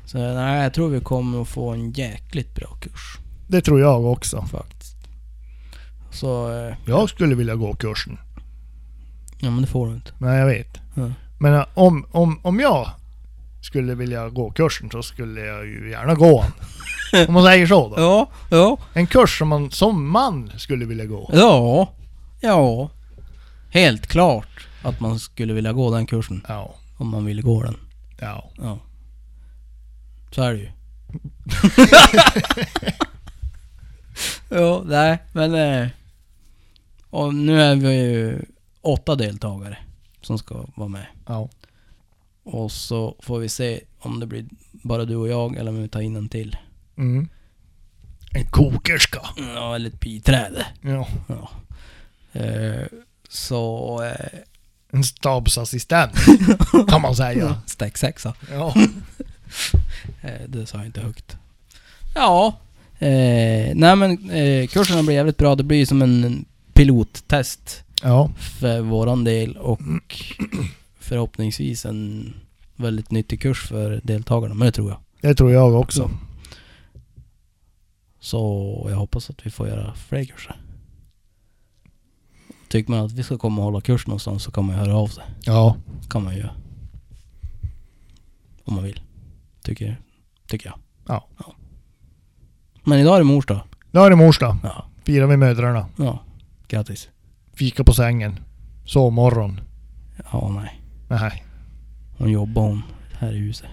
[0.05, 4.05] Så nej, jag tror vi kommer att få en jäkligt bra kurs Det tror jag
[4.05, 4.41] också.
[4.41, 4.95] faktiskt.
[6.11, 8.17] Så, eh, Jag skulle vilja gå kursen.
[9.45, 10.11] Ja men det får du inte.
[10.17, 10.77] Nej, jag vet.
[10.93, 11.11] Ja.
[11.39, 12.89] Men eh, om, om, om jag
[13.61, 16.45] skulle vilja gå kursen så skulle jag ju gärna gå
[17.11, 17.27] den.
[17.27, 17.95] Om man säger så då.
[18.01, 21.29] Ja, ja, En kurs som man som man skulle vilja gå.
[21.33, 21.89] ja,
[22.41, 22.89] ja.
[23.69, 26.45] Helt klart att man skulle vilja gå den kursen.
[26.47, 26.75] Ja.
[26.97, 27.77] Om man ville gå den.
[28.19, 28.49] Ja.
[28.57, 28.79] Ja.
[30.31, 30.69] Så är det ju.
[34.59, 35.55] ja, nej, men...
[35.55, 35.87] Eh,
[37.09, 38.45] och nu är vi ju
[38.85, 39.77] åtta deltagare
[40.21, 41.05] som ska vara med.
[41.27, 41.49] Ja.
[42.43, 45.87] Och så får vi se om det blir bara du och jag eller om vi
[45.87, 46.57] tar in en till.
[46.97, 47.29] Mm.
[48.31, 49.21] En kokerska.
[49.37, 50.65] Ja, eller ett biträde.
[50.81, 51.07] Ja.
[51.27, 51.49] Ja.
[52.41, 52.85] Eh,
[53.29, 54.03] så...
[54.03, 54.39] Eh,
[54.91, 56.11] En stabsassistent.
[56.87, 57.61] kan man säga.
[57.67, 58.33] Stack sexa.
[58.51, 58.73] Ja.
[60.21, 61.37] Eh, det sa jag inte högt.
[62.15, 62.57] Ja.
[62.99, 65.55] Eh, nej men eh, kurserna blir jävligt bra.
[65.55, 68.31] Det blir som en pilottest Ja.
[68.37, 69.79] för våran del och
[70.99, 72.33] förhoppningsvis en
[72.75, 74.53] väldigt nyttig kurs för deltagarna.
[74.53, 74.99] Men det tror jag.
[75.21, 76.11] Det tror jag också.
[78.19, 80.61] Så jag hoppas att vi får göra fler kurser.
[82.67, 84.95] Tycker man att vi ska komma och hålla kurs någonstans så kan man ju höra
[84.97, 85.23] av sig.
[85.45, 85.75] Ja.
[86.09, 86.55] kan man ju göra.
[88.63, 89.01] Om man vill.
[89.61, 90.01] Tycker,
[90.47, 90.79] tycker jag.
[91.07, 91.27] Ja.
[92.83, 93.59] Men idag är det mors dag.
[93.91, 94.57] Då är det mors dag.
[94.63, 94.85] Ja.
[95.03, 95.85] Firar vi mödrarna.
[95.95, 96.19] Ja.
[96.67, 97.09] Grattis.
[97.57, 98.39] Fika på sängen.
[98.85, 99.59] Sovmorgon.
[100.31, 100.81] Ja, nej.
[101.09, 101.43] Nej.
[102.17, 102.81] Hon jobbar hon
[103.19, 103.67] här i huset.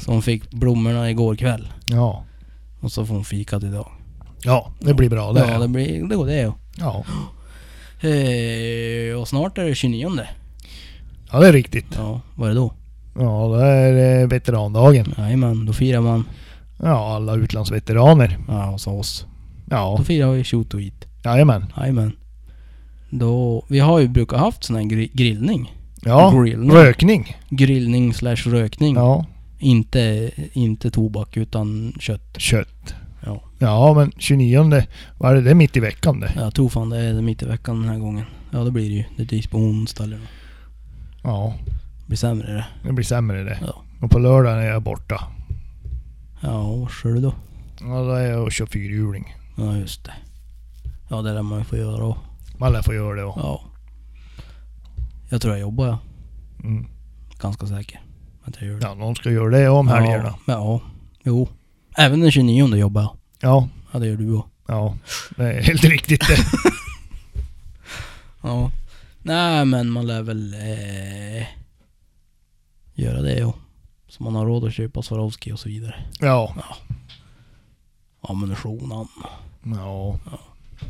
[0.00, 1.68] Så hon fick blommorna igår kväll.
[1.86, 2.24] Ja.
[2.80, 3.88] Och så får hon fikat idag.
[4.44, 5.40] Ja, det blir bra det.
[5.52, 6.08] Ja, det blir...
[6.08, 6.52] Det går det ju.
[6.76, 7.04] Ja.
[8.08, 10.10] Eh, och snart är det 29.
[11.32, 11.86] Ja, det är riktigt.
[11.96, 12.74] Ja, vad är det då?
[13.18, 15.14] Ja, det är eh, veterandagen.
[15.18, 16.24] Jajamän, då firar man
[16.82, 18.38] Ja, alla utlandsveteraner.
[18.48, 19.26] ja, hos oss.
[19.70, 20.99] Ja, Då firar vi shoot och eat.
[21.24, 21.64] Jajamän.
[21.76, 22.12] Jajamän.
[23.10, 25.74] Då, vi har ju brukat haft sån här gri- grillning.
[26.04, 26.70] Ja, Grillning.
[26.72, 27.36] rökning.
[27.48, 28.94] Grillning slash rökning.
[28.94, 29.26] Ja,
[29.58, 32.34] Inte, inte tobak utan kött.
[32.38, 32.94] kött.
[33.26, 33.42] Ja.
[33.58, 34.82] Ja, men 29,
[35.18, 35.40] vad är det?
[35.42, 36.32] Det är mitt i veckan det.
[36.36, 38.24] Jag tror fan det är mitt i veckan den här gången.
[38.50, 39.04] Ja det blir det ju.
[39.16, 40.28] Det dyks på onsdag eller nåt.
[41.22, 41.54] Ja,
[42.00, 42.66] Det blir sämre det.
[42.86, 43.58] det blir sämre det.
[43.66, 43.82] Ja.
[44.02, 45.20] Och på lördagen är jag borta.
[46.40, 47.34] Ja, vad kör du då?
[47.80, 49.34] Ja, då är jag och kör fyrhjuling.
[49.56, 50.12] Ja just det.
[51.10, 52.16] Ja det lär man ju få göra.
[52.58, 53.40] Man lär få göra det också.
[53.40, 53.60] Ja.
[55.30, 55.98] Jag tror jag jobbar ja.
[56.64, 56.86] Mm.
[57.40, 58.00] Ganska säker.
[58.44, 58.86] Att jag gör det.
[58.86, 60.34] Ja, någon ska göra det om helgerna.
[60.46, 60.80] Ja, ja.
[61.24, 61.48] Jo.
[61.96, 63.16] Även den 29 jobbar jag.
[63.40, 64.50] Ja, Ja det gör du också.
[64.66, 64.96] ja.
[65.36, 66.36] Det är helt riktigt det.
[68.42, 68.70] Ja.
[69.22, 71.46] Nej men man lär väl eh,
[72.94, 73.54] göra det ja.
[74.08, 75.94] Så man har råd att köpa Swarovski och så vidare.
[76.20, 76.54] Ja.
[78.20, 79.06] Ammunitionen,
[79.64, 80.18] Ja.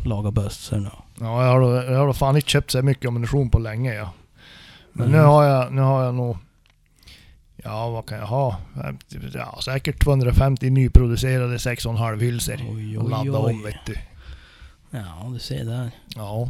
[0.04, 0.92] Laga bössorna.
[1.20, 4.12] Ja, jag har, jag har fan inte köpt så mycket ammunition på länge ja.
[4.92, 5.18] Men Mm.
[5.20, 6.36] nu har jag, nu har jag nog...
[7.64, 8.56] Ja, vad kan jag ha?
[9.34, 12.56] Ja, säkert 250 nyproducerade 6,5 hylsor.
[12.98, 13.94] Och ladda om vet du.
[14.90, 15.90] Ja, du ser där.
[16.16, 16.48] Ja.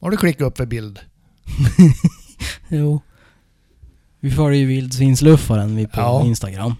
[0.00, 1.00] Har du klickat upp för bild?
[2.68, 3.00] Jo.
[4.20, 6.24] Vi följer ju vildsvinsluffaren vi på Ja.
[6.24, 6.74] Instagram.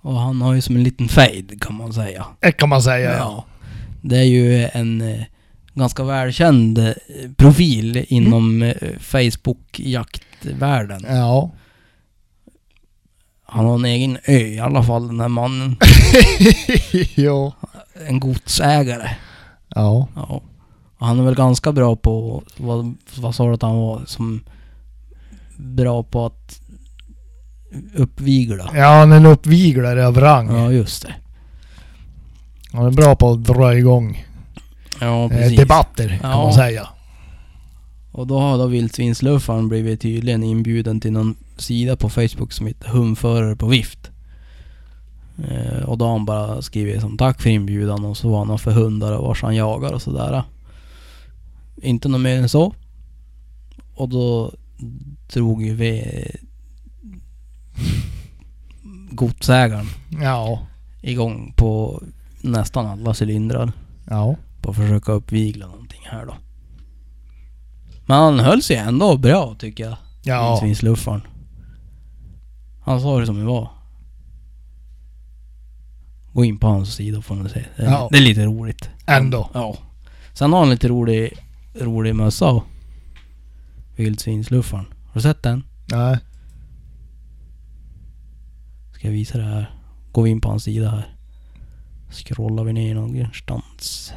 [0.00, 2.26] Och han har ju som en liten fade kan man säga.
[2.40, 3.44] Det kan man säga ja.
[4.02, 5.22] Det är ju en eh,
[5.74, 6.92] ganska välkänd eh,
[7.36, 11.04] profil inom eh, Facebook-jaktvärlden.
[11.08, 11.50] Ja.
[13.44, 15.76] Han har en egen ö i alla fall den här mannen.
[17.14, 17.52] jo.
[18.08, 19.10] En godsägare.
[19.68, 20.08] Ja.
[20.14, 20.42] Ja.
[20.98, 24.40] Han är väl ganska bra på, vad, vad sa du att han var som
[25.56, 26.60] bra på att
[27.94, 28.70] uppvigla?
[28.74, 30.56] Ja, han är en uppviglare av rang.
[30.56, 31.14] Ja, just det.
[32.72, 34.24] Han är bra på att dra igång
[35.00, 35.58] Ja, eh, precis.
[35.58, 36.36] debatter kan Ja.
[36.42, 36.88] man säga.
[38.12, 42.88] Och då har då vildsvinsluffaren blivit tydligen inbjuden till någon sida på Facebook som heter
[42.88, 44.10] Humförare på vift.
[45.48, 48.58] Eh, och då har han bara skrivit som tack för inbjudan och så var han
[48.58, 50.42] för hundar och vars han jagar och sådär.
[51.82, 52.74] Inte något mer än så.
[53.94, 54.52] Och då
[55.32, 56.04] drog ju vi
[59.10, 59.86] godsägaren
[60.22, 60.66] Ja.
[61.02, 62.02] igång på
[62.42, 63.72] nästan alla cylindrar.
[64.10, 64.36] Ja.
[64.62, 66.34] På att försöka uppvigla någonting här då.
[68.06, 69.96] Men han höll sig ändå bra tycker jag.
[70.22, 70.50] Ja.
[70.50, 71.20] Vildsvinsluffaren.
[72.84, 73.68] Han sa det som det var.
[76.32, 77.64] Gå in på hans sida får man se.
[77.76, 78.08] Det är, Ja.
[78.12, 78.90] det är lite roligt.
[79.06, 79.50] Ändå.
[79.54, 79.76] Ja.
[80.32, 81.32] Sen har han lite rolig,
[81.80, 82.62] rolig mössa.
[83.96, 84.84] Vildsvinsluffaren.
[85.06, 85.64] Har du sett den?
[85.92, 86.18] Nej.
[88.92, 89.70] Ska jag visa det här?
[90.12, 91.11] Går vi in på hans sida här.
[92.12, 94.12] Scrollar vi ner någonstans.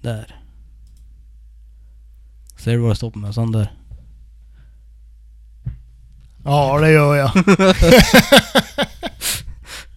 [0.00, 0.34] Där.
[2.56, 3.72] Ser du vad det står på mössan där?
[6.44, 7.30] Ja, det gör jag.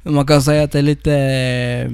[0.14, 1.92] Man kan säga att det är lite eh,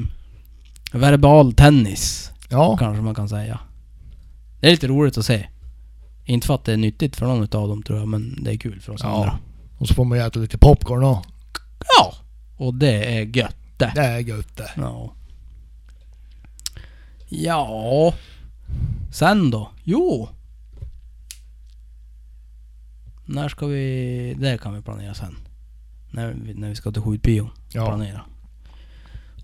[1.00, 2.32] verbal tennis.
[2.50, 2.78] Ja.
[2.78, 3.60] Kanske man kan säga.
[4.60, 5.48] Det är lite roligt att se.
[6.26, 8.58] Inte för att det är nyttigt för någon utav dem tror jag, men det är
[8.58, 9.16] kul för oss Ja.
[9.16, 9.40] andra.
[9.78, 11.30] Och så får man ju äta lite popcorn också.
[11.98, 12.14] Ja!
[12.58, 13.92] Och det är gött det.
[13.96, 14.72] Det är gött det.
[14.76, 15.14] Ja.
[17.30, 18.14] Ja.
[19.12, 19.72] Sen då?
[19.84, 20.30] Jo.
[23.26, 24.36] När ska vi...
[24.40, 25.36] Det kan vi planera sen.
[26.12, 27.50] När vi, när vi ska till skjutbion.
[27.70, 27.86] Ja.
[27.86, 28.26] Planera.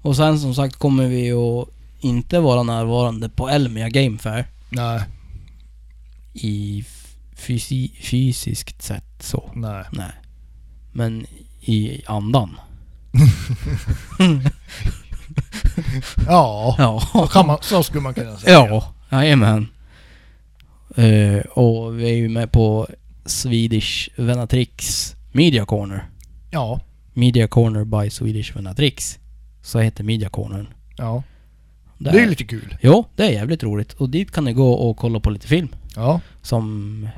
[0.01, 1.67] Och sen som sagt kommer vi att
[1.99, 4.45] inte vara närvarande på Elmia Game Fair.
[4.69, 5.03] Nej.
[6.33, 6.85] I
[7.35, 9.51] fysi, fysiskt sett så.
[9.55, 9.85] Nej.
[9.91, 10.11] Nej.
[10.91, 11.25] Men
[11.61, 12.55] i andan.
[16.27, 16.75] Ja.
[16.77, 17.01] Ja.
[17.11, 18.53] Så, kan man, så skulle man kunna säga.
[18.53, 19.67] Ja, jajamän.
[20.97, 22.87] Uh, och vi är ju med på
[23.25, 26.09] Swedish Venatrix Media Corner.
[26.51, 26.79] Ja.
[27.13, 29.19] Media Corner by Swedish Venatrix.
[29.61, 30.67] Så heter Media Cornern.
[30.97, 31.23] Ja.
[31.97, 32.11] Där.
[32.11, 32.77] Det är lite kul.
[32.81, 33.93] Jo, det är jävligt roligt.
[33.93, 35.67] Och dit kan ni gå och kolla på lite film.
[35.95, 36.21] Ja.
[36.41, 37.09] Som...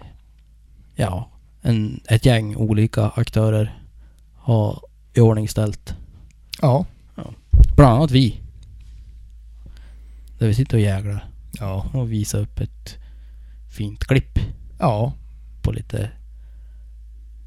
[0.96, 1.30] Ja,
[1.62, 3.80] en, ett gäng olika aktörer
[4.36, 4.80] har
[5.16, 5.96] iordningställt.
[6.62, 6.86] Ja.
[7.76, 8.42] Bland annat vi.
[10.40, 11.26] Där vi sitter och jäglar
[11.60, 11.86] Ja.
[11.94, 12.98] och visar upp ett
[13.78, 14.40] fint klipp.
[14.80, 15.14] Ja.
[15.62, 16.10] på lite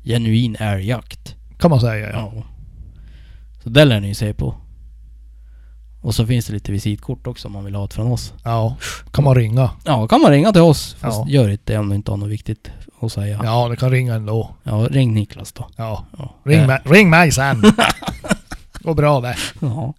[0.04, 1.36] genuin älgjakt.
[1.58, 2.32] Kan man säga ja.
[2.34, 2.42] Ja.
[3.62, 4.54] Så det lär ni se på.
[6.00, 8.32] Och så finns det lite visitkort också om man vill ha ett från oss.
[8.44, 8.76] Ja,
[9.12, 9.70] kan man ringa.
[9.84, 10.96] Ja, kan man ringa till oss.
[11.00, 11.26] Fast Ja.
[11.28, 13.40] gör inte det om du inte har något viktigt att säga.
[13.42, 14.54] Ja, Ja, det kan ringa ändå.
[14.90, 15.68] ring Niklas då.
[15.76, 16.04] Ja.
[16.18, 16.34] Ja.
[16.44, 17.62] Ring, Eh, mig, ring mig sen.
[18.82, 19.36] Går bra det.
[19.60, 19.94] Ja.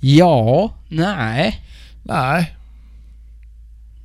[0.00, 1.62] Ja, nej.
[2.02, 2.56] Nej,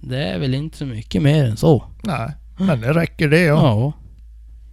[0.02, 1.84] Det är väl inte så mycket mer än så.
[2.04, 2.32] nej.
[2.58, 3.56] Men det räcker det ja.
[3.56, 3.94] Ja.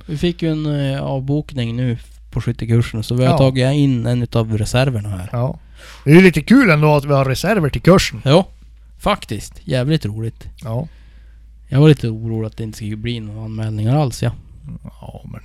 [0.06, 1.98] Vi fick ju en eh, avbokning nu
[2.40, 3.38] på så vi har Ja.
[3.38, 5.28] tagit in en utav reserverna här.
[5.32, 5.58] ja.
[6.04, 8.22] Det är ju lite kul ändå att vi har reserver till kursen.
[8.24, 8.46] Ja,
[8.98, 9.60] faktiskt.
[9.64, 10.48] Jävligt roligt.
[10.64, 10.88] Ja.
[11.68, 14.30] Jag var lite orolig att det inte skulle bli några anmälningar alls ja.
[15.00, 15.40] Ja, men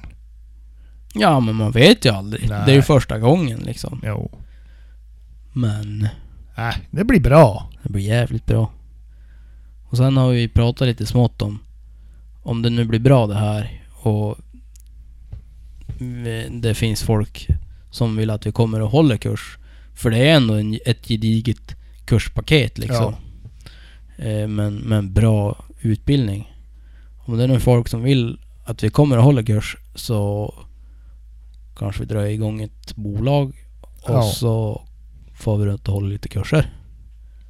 [1.13, 2.49] Ja men man vet ju aldrig.
[2.49, 2.61] Nej.
[2.65, 4.01] Det är ju första gången liksom.
[4.03, 4.31] jo.
[5.53, 6.07] Men
[6.57, 7.69] Äh, det blir bra.
[7.83, 8.71] det blir jävligt bra.
[9.89, 11.59] Och sen har vi pratat lite smått om
[12.43, 14.37] om det nu blir bra det här och
[16.61, 17.47] det finns folk
[17.91, 19.57] som vill att vi kommer och håller kurs.
[19.95, 23.15] För det är ändå en, ett gediget kurspaket liksom.
[24.17, 26.53] Eh, men, men bra utbildning.
[27.25, 30.53] Om det är nu folk som vill att vi kommer och håller kurs så
[31.75, 33.53] kanske vi drar igång ett bolag
[34.01, 34.21] och Ja.
[34.23, 34.81] så
[35.35, 36.73] får vi runt och hålla lite kurser.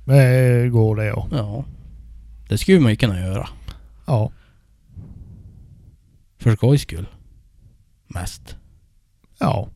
[0.05, 1.27] Det går det ja.
[1.31, 1.65] Ja.
[2.49, 3.49] Det skulle man ju kunna göra.
[4.05, 4.31] Ja.
[6.39, 7.05] För skojs skull.
[8.13, 8.55] Mest.
[9.39, 9.69] Ja.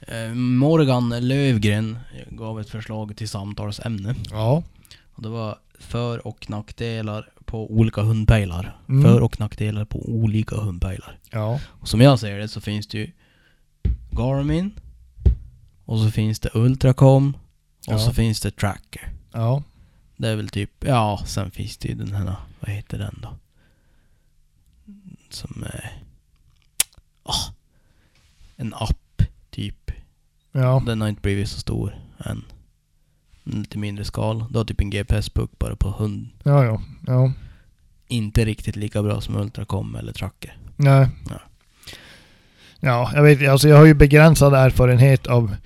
[0.00, 1.98] Eh, Morgan Lövgren
[2.30, 4.14] gav ett förslag till samtalsämne.
[4.30, 4.62] Ja.
[5.14, 8.76] Och det var för och nackdelar på olika hundpejlar.
[8.88, 9.02] Mm.
[9.02, 11.18] För och nackdelar på olika hundpejlar.
[11.30, 11.60] Ja.
[11.66, 13.10] Och som jag ser det så finns det ju
[14.10, 14.70] Garmin.
[15.84, 17.34] Och så finns det Ultracom.
[17.86, 17.98] Och Ja.
[17.98, 19.12] så finns det Tracker.
[19.32, 19.62] Ja.
[20.16, 23.36] Det är väl typ, ja sen finns det ju den här, vad heter den då?
[25.30, 26.02] Som är...
[27.26, 27.52] ah,
[28.56, 29.90] en app, typ.
[30.52, 30.82] Ja.
[30.86, 32.44] Den har inte blivit så stor än.
[33.44, 34.44] En Lite mindre skal.
[34.50, 36.28] Du har typ en GPS-puck bara på hund.
[36.42, 36.82] Ja, ja.
[37.06, 37.32] Ja.
[38.08, 40.56] Inte riktigt lika bra som Ultracom eller Tracker.
[40.76, 41.08] Nej.
[41.30, 41.40] Ja.
[42.80, 45.56] Ja, jag vet alltså jag har ju begränsad erfarenhet av,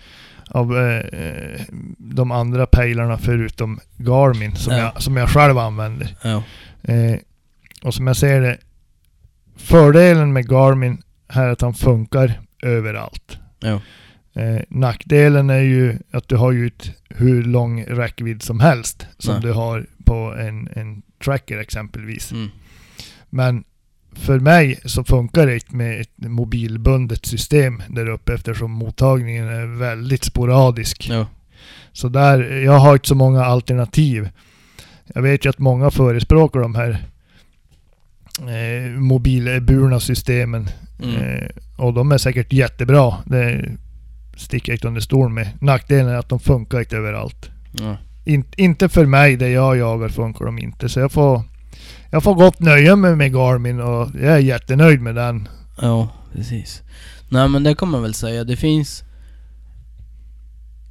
[0.48, 1.60] av eh,
[1.98, 4.78] de andra pejlarna förutom Garmin som, Ja.
[4.78, 6.16] jag, som jag själv använder.
[6.22, 6.42] Ja.
[6.82, 7.16] Eh,
[7.82, 8.58] och som jag ser det,
[9.56, 13.38] fördelen med Garmin här är att han funkar överallt.
[13.60, 13.80] Ja.
[14.34, 19.34] Eh, nackdelen är ju att du har ju ett hur lång räckvidd som helst som
[19.34, 19.42] Nej.
[19.42, 22.32] du har på en, en tracker exempelvis.
[22.32, 22.48] Mm.
[23.30, 23.64] Men
[24.12, 29.66] för mig så funkar det inte med ett mobilbundet system där uppe eftersom mottagningen är
[29.66, 31.08] väldigt sporadisk.
[31.10, 31.26] Ja.
[31.92, 34.28] Så där, jag har inte så många alternativ.
[35.06, 37.04] Jag vet ju att många förespråkar de här
[38.48, 40.68] eh, mobilburna systemen.
[41.02, 41.16] Mm.
[41.16, 43.14] Eh, och de är säkert jättebra.
[43.26, 43.76] Det
[44.36, 45.48] sticker jag inte under stol med.
[45.60, 47.50] Nackdelen är att de funkar inte överallt.
[47.72, 47.96] Ja.
[48.24, 50.88] In, inte för mig, det jag jagar funkar de inte.
[50.88, 51.42] Så jag får,
[52.10, 55.48] jag får gott nöja mig med Garmin och jag är jättenöjd med den.
[55.80, 56.82] Ja, precis.
[57.28, 58.44] Nej men det kan man väl säga.
[58.44, 59.04] Det finns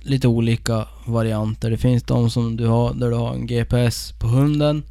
[0.01, 1.69] lite olika varianter.
[1.69, 4.83] Det finns de som du har, där du har en GPS på hunden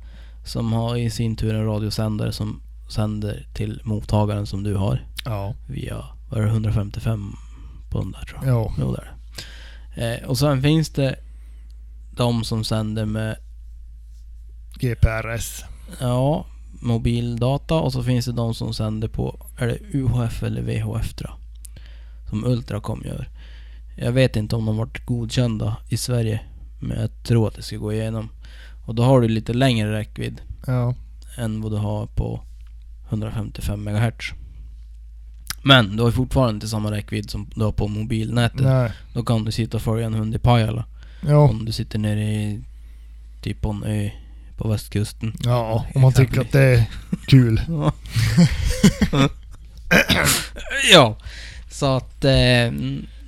[0.44, 5.54] som har i sin tur en radiosändare som sänder till mottagaren som du har Ja.
[5.68, 7.32] via, vad är det, 155
[7.90, 8.54] pundar tror jag.
[8.54, 8.74] Ja.
[8.78, 9.04] Jo, det är
[9.96, 10.18] det.
[10.22, 11.16] Eh, och sen finns det
[12.16, 13.36] de som sänder med
[14.80, 15.64] GPRS.
[16.00, 16.46] Ja,
[16.82, 21.30] mobildata och så finns det de som sänder på, är det UHF eller VHF tror
[21.30, 21.38] jag?
[22.28, 23.28] Som Ultracom gör.
[23.96, 26.40] Jag vet inte om de varit godkända i Sverige,
[26.80, 28.28] men jag tror att det ska gå igenom.
[28.88, 30.94] Och då har du lite längre räckvidd Ja.
[31.36, 32.40] än vad du har på
[33.08, 34.32] 155 MHz.
[35.62, 38.60] Men du har fortfarande inte samma räckvidd som du har på mobilnätet.
[38.60, 38.92] Nej.
[39.14, 40.84] Då kan du sitta och följa en hund i Pajala.
[41.26, 41.36] Ja.
[41.38, 42.60] Om du sitter nere i
[43.42, 44.10] typ på en ö
[44.56, 45.34] på västkusten.
[45.44, 46.84] Ja, om man tycker att det är
[47.26, 47.60] kul.
[47.68, 47.92] Ja.
[50.92, 51.16] ja.
[51.70, 52.24] Så att...
[52.24, 52.70] Eh,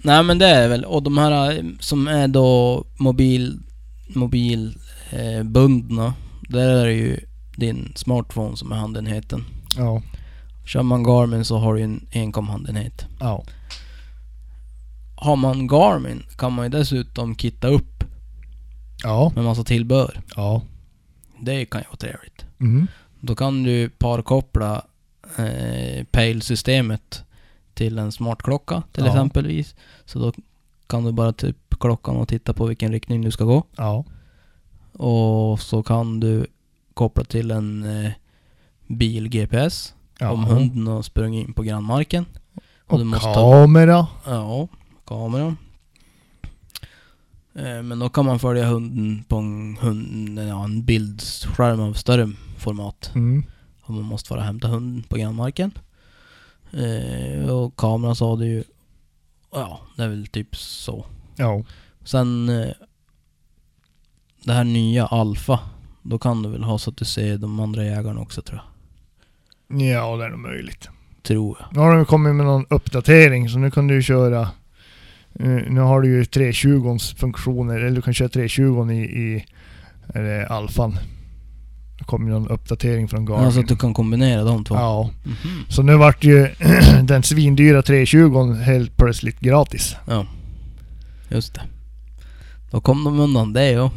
[0.02, 0.84] nej men det är väl...
[0.84, 3.58] Och de här eh, som är då mobil...
[4.08, 4.78] Mobil...
[5.10, 6.14] Eh, bundna.
[6.48, 7.20] Där är det ju
[7.56, 9.44] din smartphone som är handenheten.
[9.76, 10.02] Ja.
[10.66, 13.06] Kör man Garmin så har du en enkom handenhet.
[13.20, 13.44] Ja.
[15.16, 18.04] Har man Garmin kan man ju dessutom kitta upp
[19.02, 19.32] Ja.
[19.34, 20.20] med massa tillbehör.
[20.36, 20.62] Ja.
[21.40, 22.44] Det kan ju vara trevligt.
[22.60, 22.86] Mm.
[23.20, 24.84] Då kan du parkoppla
[25.38, 27.22] eh, Pale-systemet
[27.74, 29.10] till en smartklocka till Ja.
[29.10, 29.74] exempelvis.
[30.04, 30.32] Så då
[30.86, 33.64] kan du bara typ klockan och titta på vilken riktning du ska gå.
[33.76, 34.04] Ja.
[34.92, 36.46] Och så kan du
[36.94, 38.12] koppla till en eh,
[38.86, 40.30] bil-GPS ja.
[40.30, 42.24] om hunden har sprungit in på grannmarken.
[42.86, 44.06] Och du måste- kamera.
[44.26, 44.68] Ja,
[45.06, 45.56] kamera.
[47.54, 52.32] Eh, Men då kan man följa hunden på en, hund, ja, en bildskärm av större
[52.58, 53.10] format.
[53.14, 53.44] Mm.
[53.82, 55.72] Om man måste vara och hämta hunden på grannmarken.
[56.72, 58.64] Eh, och kameran sa det ju...
[59.52, 61.06] Ja, det är väl typ så.
[61.36, 61.62] Ja.
[62.04, 62.50] Sen...
[64.44, 65.58] Det här nya Alfa.
[66.02, 68.66] Då kan du väl ha så att du ser de andra jägarna också tror jag.
[69.80, 70.88] Ja, det är nog möjligt.
[71.22, 71.68] Tror jag.
[71.72, 74.40] Nu har de kommit med någon uppdatering så nu kan du köra
[75.34, 79.44] eh, Nu har du ju 320 funktioner, eller du kan köra 320 i, i
[80.14, 80.98] det alfan.
[81.98, 83.44] Det kom ju någon uppdatering från Garmin.
[83.44, 84.74] Alltså att du kan kombinera de två.
[84.74, 85.64] Ja, Mhm.
[85.68, 86.48] så nu vart ju
[87.02, 89.96] den svindyra 320 helt plötsligt gratis.
[90.06, 90.26] Ja.
[91.28, 91.60] Just det.
[92.70, 93.90] Då kom de undan det ja.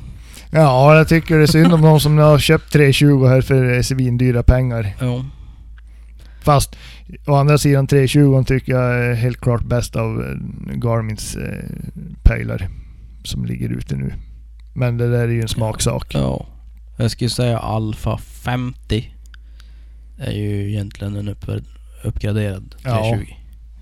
[0.54, 4.44] Ja, jag tycker det är synd om någon som har köpt 320 här för svindyra
[4.44, 4.96] pengar.
[5.00, 5.26] Ja.
[6.42, 6.76] Fast
[7.28, 11.64] å andra sidan 320 tycker jag är helt klart bäst av eh, Garmins eh,
[12.24, 12.70] pejlar
[13.24, 14.14] som ligger ute nu.
[14.74, 16.08] Men det där är ju en smaksak.
[16.16, 16.46] Ja.
[16.98, 19.14] Jag skulle säga Alfa 50.
[20.18, 21.64] Är ju egentligen en uppvärd,
[22.04, 22.90] uppgraderad Ja.
[23.12, 23.34] 320.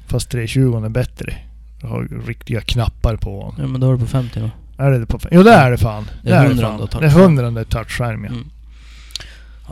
[0.07, 1.33] Fast 320 är bättre.
[1.81, 3.55] Du har riktiga knappar på honom.
[3.59, 4.49] Ja men då är det på 50 då.
[4.81, 6.09] Är det på Jo det är det fan.
[6.23, 6.77] Det är det 100 fan.
[6.79, 7.37] då, Det är touchskärm.
[7.37, 8.29] 100 det touchskärm ja.
[8.31, 8.49] Mm.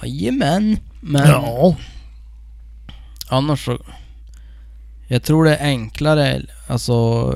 [0.04, 0.78] Jajamän.
[1.02, 1.76] Men Ja.
[3.30, 3.78] annars så...
[5.08, 6.94] Jag tror det är enklare, alltså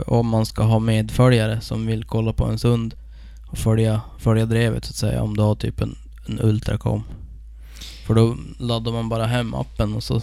[0.07, 2.93] om man ska ha medföljare som vill kolla på ens hund
[3.47, 5.21] och följa, följa drevet så att säga.
[5.23, 5.95] Om du har typ en,
[6.27, 7.03] en Ultracom.
[8.07, 10.21] För då laddar man bara hem appen och så...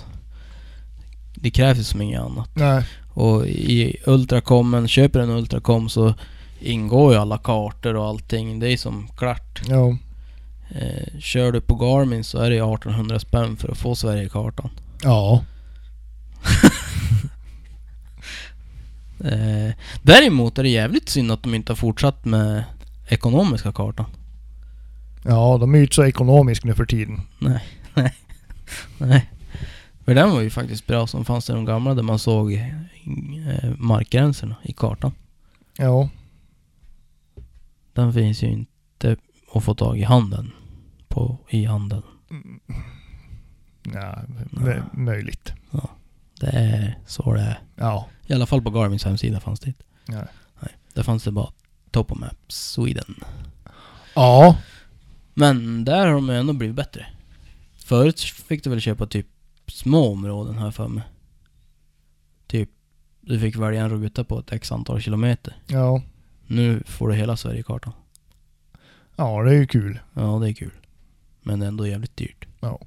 [1.34, 2.50] Det krävs ju som inget annat.
[2.54, 2.84] Nej.
[3.14, 6.14] Och i Ultracomen, köper en Ultracom så
[6.60, 8.58] ingår ju alla kartor och allting.
[8.58, 9.62] Det är som klart.
[9.68, 9.96] Ja.
[10.70, 14.70] Eh, kör du på Garmin så är det ju 1800 spänn för att få Sverigekartan.
[15.02, 15.44] Ja.
[19.24, 22.64] Eh, däremot är det jävligt synd att de inte har fortsatt med
[23.08, 24.06] ekonomiska kartan.
[25.24, 27.20] Ja, de är ju inte så ekonomiska nu för tiden.
[27.38, 28.14] Nej, nej,
[28.98, 29.30] nej.
[30.04, 33.70] För den var ju faktiskt bra som fanns i de gamla där man såg eh,
[33.76, 35.12] markgränserna i kartan.
[35.76, 36.08] Ja.
[38.00, 39.16] Den finns ju inte
[39.54, 40.52] att få tag i handen.
[41.08, 42.02] På, i handen.
[43.82, 44.18] Ja,
[44.50, 45.52] mö- möjligt.
[46.40, 47.58] Det är så det är.
[47.76, 48.06] Ja.
[48.26, 49.84] I alla fall på Garmins hemsida fanns det inte.
[50.06, 50.24] Ja.
[50.60, 51.52] Nej, där fanns det bara
[51.90, 53.14] Topo Maps Sweden.
[54.14, 54.56] Ja.
[55.34, 57.06] Men där har de ju ändå blivit bättre.
[57.84, 59.26] Förut fick du väl köpa typ
[59.66, 61.02] små områden här för mig.
[62.46, 62.70] Typ,
[63.20, 65.56] du fick välja en ruta på ett x antal kilometer.
[65.66, 66.02] Ja.
[66.50, 67.92] Nu får du hela Sverigekartan.
[69.16, 69.98] Ja, det är ju kul.
[70.14, 70.72] Ja, det är kul.
[71.42, 72.46] Men det är ändå jävligt dyrt.
[72.60, 72.80] Ja.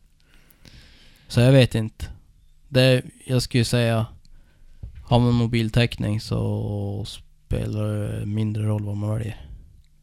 [1.28, 2.06] Så jag vet inte.
[2.68, 4.06] Det, jag skulle säga,
[5.04, 9.48] har man mobiltäckning så spelar det mindre roll vad man väljer.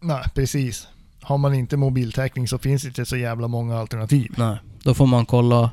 [0.00, 0.88] Nej, precis.
[1.20, 4.34] Har man inte mobiltäckning så finns det inte så jävla många alternativ.
[4.38, 5.70] Nej, då får man kolla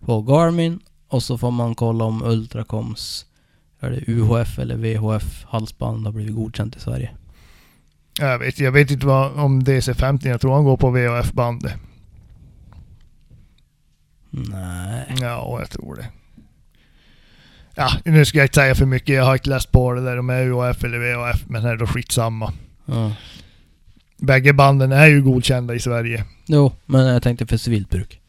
[0.00, 3.26] på Garmin och så får man kolla om Ultracoms
[3.86, 7.10] är det UHF eller VHF halsband har blivit godkänt i Sverige.
[8.18, 11.74] Jag vet, jag vet inte vad om DC50, jag tror han går på VHF-bandet.
[14.30, 15.14] Nej.
[15.20, 16.08] Ja, jag tror det.
[17.74, 19.14] Ja, nu ska jag inte säga för mycket.
[19.14, 21.86] Jag har inte läst på det där om UHF eller VHF, men det är då
[21.86, 22.52] skitsamma.
[22.86, 23.12] Ja.
[24.18, 26.24] Bägge banden är ju godkända i Sverige.
[26.46, 28.20] Jo, men jag tänkte för civilt bruk.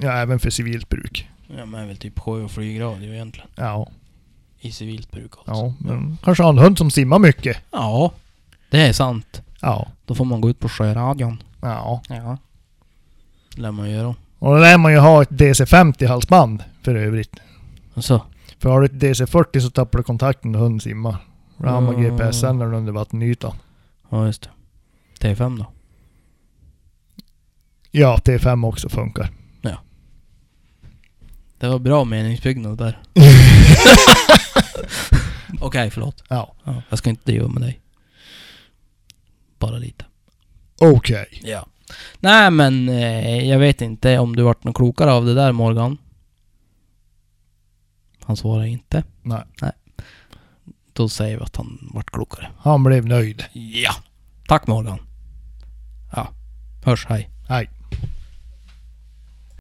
[0.00, 1.28] Ja, även för civilt bruk.
[1.56, 3.48] Ja, men väl typ sjö och flygradio egentligen.
[3.54, 3.90] Ja,
[4.62, 5.52] I civilt bruk alltså.
[5.64, 5.74] ja.
[5.78, 7.56] Men kanske har en hund som simmar mycket.
[7.70, 8.12] Ja,
[8.70, 9.42] det är sant.
[9.60, 11.42] Ja, Då får man gå ut på sjöradion.
[11.60, 12.02] ja.
[12.08, 12.38] Ja.
[13.54, 14.14] Det lär man göra.
[14.38, 17.36] Och då lär man ju ha ett DC50 halsband för övrigt.
[17.96, 18.22] Så.
[18.58, 21.16] För har du ett DC40 så tappar du kontakten när hunden simmar.
[21.56, 22.16] Då har man Mm.
[22.16, 23.54] GPS-sändaren under vattenytan.
[24.10, 24.48] Ja, just
[25.18, 25.28] det.
[25.34, 25.66] T5 då?
[27.90, 29.30] Ja, T5 också funkar.
[31.58, 32.98] Det var bra meningsbyggnad där.
[35.60, 36.24] Okej, förlåt.
[36.28, 37.80] Ja, Ja, jag ska inte driva med dig.
[39.58, 40.04] Bara lite.
[40.80, 41.40] okej.
[41.44, 41.66] Ja.
[42.20, 45.98] Nej men eh, jag vet inte om du vart något klokare av det där Morgan.
[48.20, 49.04] Han svarar inte.
[49.22, 49.42] Nej.
[50.92, 52.48] Då säger vi att han vart klokare.
[52.58, 53.44] Han blev nöjd.
[53.52, 53.92] Ja.
[54.48, 54.98] Tack Morgan.
[56.12, 56.28] Ja.
[56.84, 57.06] Hörs.
[57.08, 57.30] Hej.